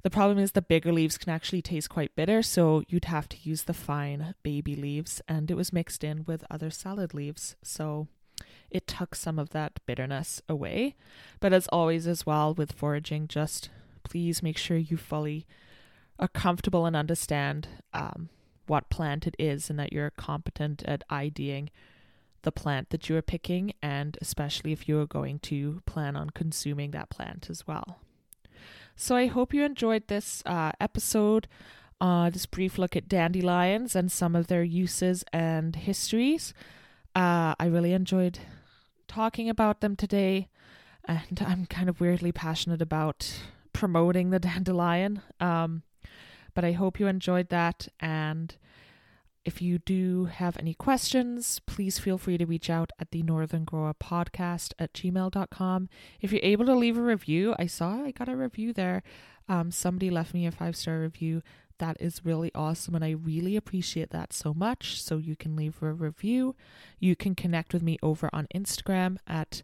the 0.02 0.10
problem 0.10 0.38
is 0.38 0.50
the 0.50 0.60
bigger 0.60 0.92
leaves 0.92 1.16
can 1.16 1.30
actually 1.30 1.62
taste 1.62 1.88
quite 1.88 2.16
bitter, 2.16 2.42
so 2.42 2.82
you'd 2.88 3.04
have 3.04 3.28
to 3.28 3.36
use 3.40 3.62
the 3.62 3.72
fine 3.72 4.34
baby 4.42 4.74
leaves, 4.74 5.22
and 5.28 5.48
it 5.48 5.56
was 5.56 5.72
mixed 5.72 6.02
in 6.02 6.24
with 6.24 6.44
other 6.50 6.70
salad 6.70 7.14
leaves, 7.14 7.54
so 7.62 8.08
it 8.68 8.88
took 8.88 9.14
some 9.14 9.38
of 9.38 9.50
that 9.50 9.78
bitterness 9.86 10.42
away. 10.48 10.96
But 11.38 11.52
as 11.52 11.68
always, 11.68 12.08
as 12.08 12.26
well 12.26 12.52
with 12.52 12.72
foraging, 12.72 13.28
just 13.28 13.70
please 14.02 14.42
make 14.42 14.58
sure 14.58 14.76
you 14.76 14.96
fully 14.96 15.46
are 16.18 16.26
comfortable 16.26 16.86
and 16.86 16.96
understand 16.96 17.68
um, 17.94 18.28
what 18.66 18.90
plant 18.90 19.28
it 19.28 19.36
is, 19.38 19.70
and 19.70 19.78
that 19.78 19.92
you're 19.92 20.10
competent 20.10 20.82
at 20.82 21.04
IDing 21.08 21.70
the 22.42 22.52
plant 22.52 22.90
that 22.90 23.08
you 23.08 23.16
are 23.16 23.22
picking, 23.22 23.72
and 23.82 24.18
especially 24.20 24.72
if 24.72 24.88
you 24.88 25.00
are 25.00 25.06
going 25.06 25.38
to 25.40 25.82
plan 25.86 26.16
on 26.16 26.30
consuming 26.30 26.90
that 26.92 27.10
plant 27.10 27.48
as 27.50 27.66
well. 27.66 27.98
So 28.96 29.16
I 29.16 29.26
hope 29.26 29.54
you 29.54 29.64
enjoyed 29.64 30.08
this 30.08 30.42
uh, 30.46 30.72
episode, 30.80 31.48
uh, 32.00 32.30
this 32.30 32.46
brief 32.46 32.78
look 32.78 32.94
at 32.96 33.08
dandelions 33.08 33.96
and 33.96 34.10
some 34.10 34.36
of 34.36 34.48
their 34.48 34.62
uses 34.62 35.24
and 35.32 35.74
histories. 35.74 36.52
Uh, 37.14 37.54
I 37.58 37.66
really 37.66 37.92
enjoyed 37.92 38.38
talking 39.08 39.48
about 39.48 39.80
them 39.80 39.96
today, 39.96 40.48
and 41.04 41.42
I'm 41.46 41.66
kind 41.66 41.88
of 41.88 42.00
weirdly 42.00 42.32
passionate 42.32 42.82
about 42.82 43.32
promoting 43.72 44.30
the 44.30 44.38
dandelion. 44.50 45.22
Um, 45.40 45.82
but 46.54 46.64
I 46.64 46.72
hope 46.72 47.00
you 47.00 47.06
enjoyed 47.06 47.48
that 47.48 47.88
and 47.98 48.54
if 49.44 49.60
you 49.60 49.78
do 49.78 50.26
have 50.26 50.56
any 50.58 50.74
questions, 50.74 51.60
please 51.66 51.98
feel 51.98 52.18
free 52.18 52.38
to 52.38 52.46
reach 52.46 52.70
out 52.70 52.92
at 52.98 53.10
the 53.10 53.22
Northern 53.22 53.64
Grower 53.64 53.94
podcast 53.94 54.72
at 54.78 54.92
gmail.com. 54.92 55.88
If 56.20 56.32
you're 56.32 56.40
able 56.44 56.66
to 56.66 56.74
leave 56.74 56.96
a 56.96 57.02
review, 57.02 57.54
I 57.58 57.66
saw 57.66 58.04
I 58.04 58.12
got 58.12 58.28
a 58.28 58.36
review 58.36 58.72
there. 58.72 59.02
Um, 59.48 59.70
somebody 59.70 60.10
left 60.10 60.34
me 60.34 60.46
a 60.46 60.52
five 60.52 60.76
star 60.76 61.00
review. 61.00 61.42
That 61.78 61.96
is 61.98 62.24
really 62.24 62.52
awesome, 62.54 62.94
and 62.94 63.04
I 63.04 63.10
really 63.10 63.56
appreciate 63.56 64.10
that 64.10 64.32
so 64.32 64.54
much. 64.54 65.02
So 65.02 65.18
you 65.18 65.34
can 65.34 65.56
leave 65.56 65.82
a 65.82 65.92
review. 65.92 66.54
You 67.00 67.16
can 67.16 67.34
connect 67.34 67.72
with 67.72 67.82
me 67.82 67.98
over 68.02 68.30
on 68.32 68.46
Instagram 68.54 69.16
at 69.26 69.62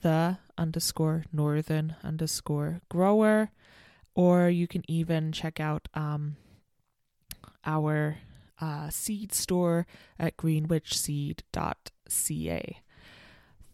the 0.00 0.38
underscore 0.56 1.24
northern 1.30 1.96
underscore 2.02 2.80
grower, 2.88 3.50
or 4.14 4.48
you 4.48 4.66
can 4.66 4.82
even 4.88 5.32
check 5.32 5.60
out 5.60 5.88
um, 5.92 6.36
our 7.66 8.16
uh, 8.60 8.90
seed 8.90 9.32
store 9.32 9.86
at 10.18 10.36
greenwichseed.ca. 10.36 12.82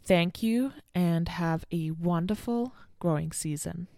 Thank 0.06 0.42
you 0.42 0.72
and 0.94 1.28
have 1.28 1.64
a 1.72 1.90
wonderful 1.92 2.74
growing 2.98 3.32
season. 3.32 3.88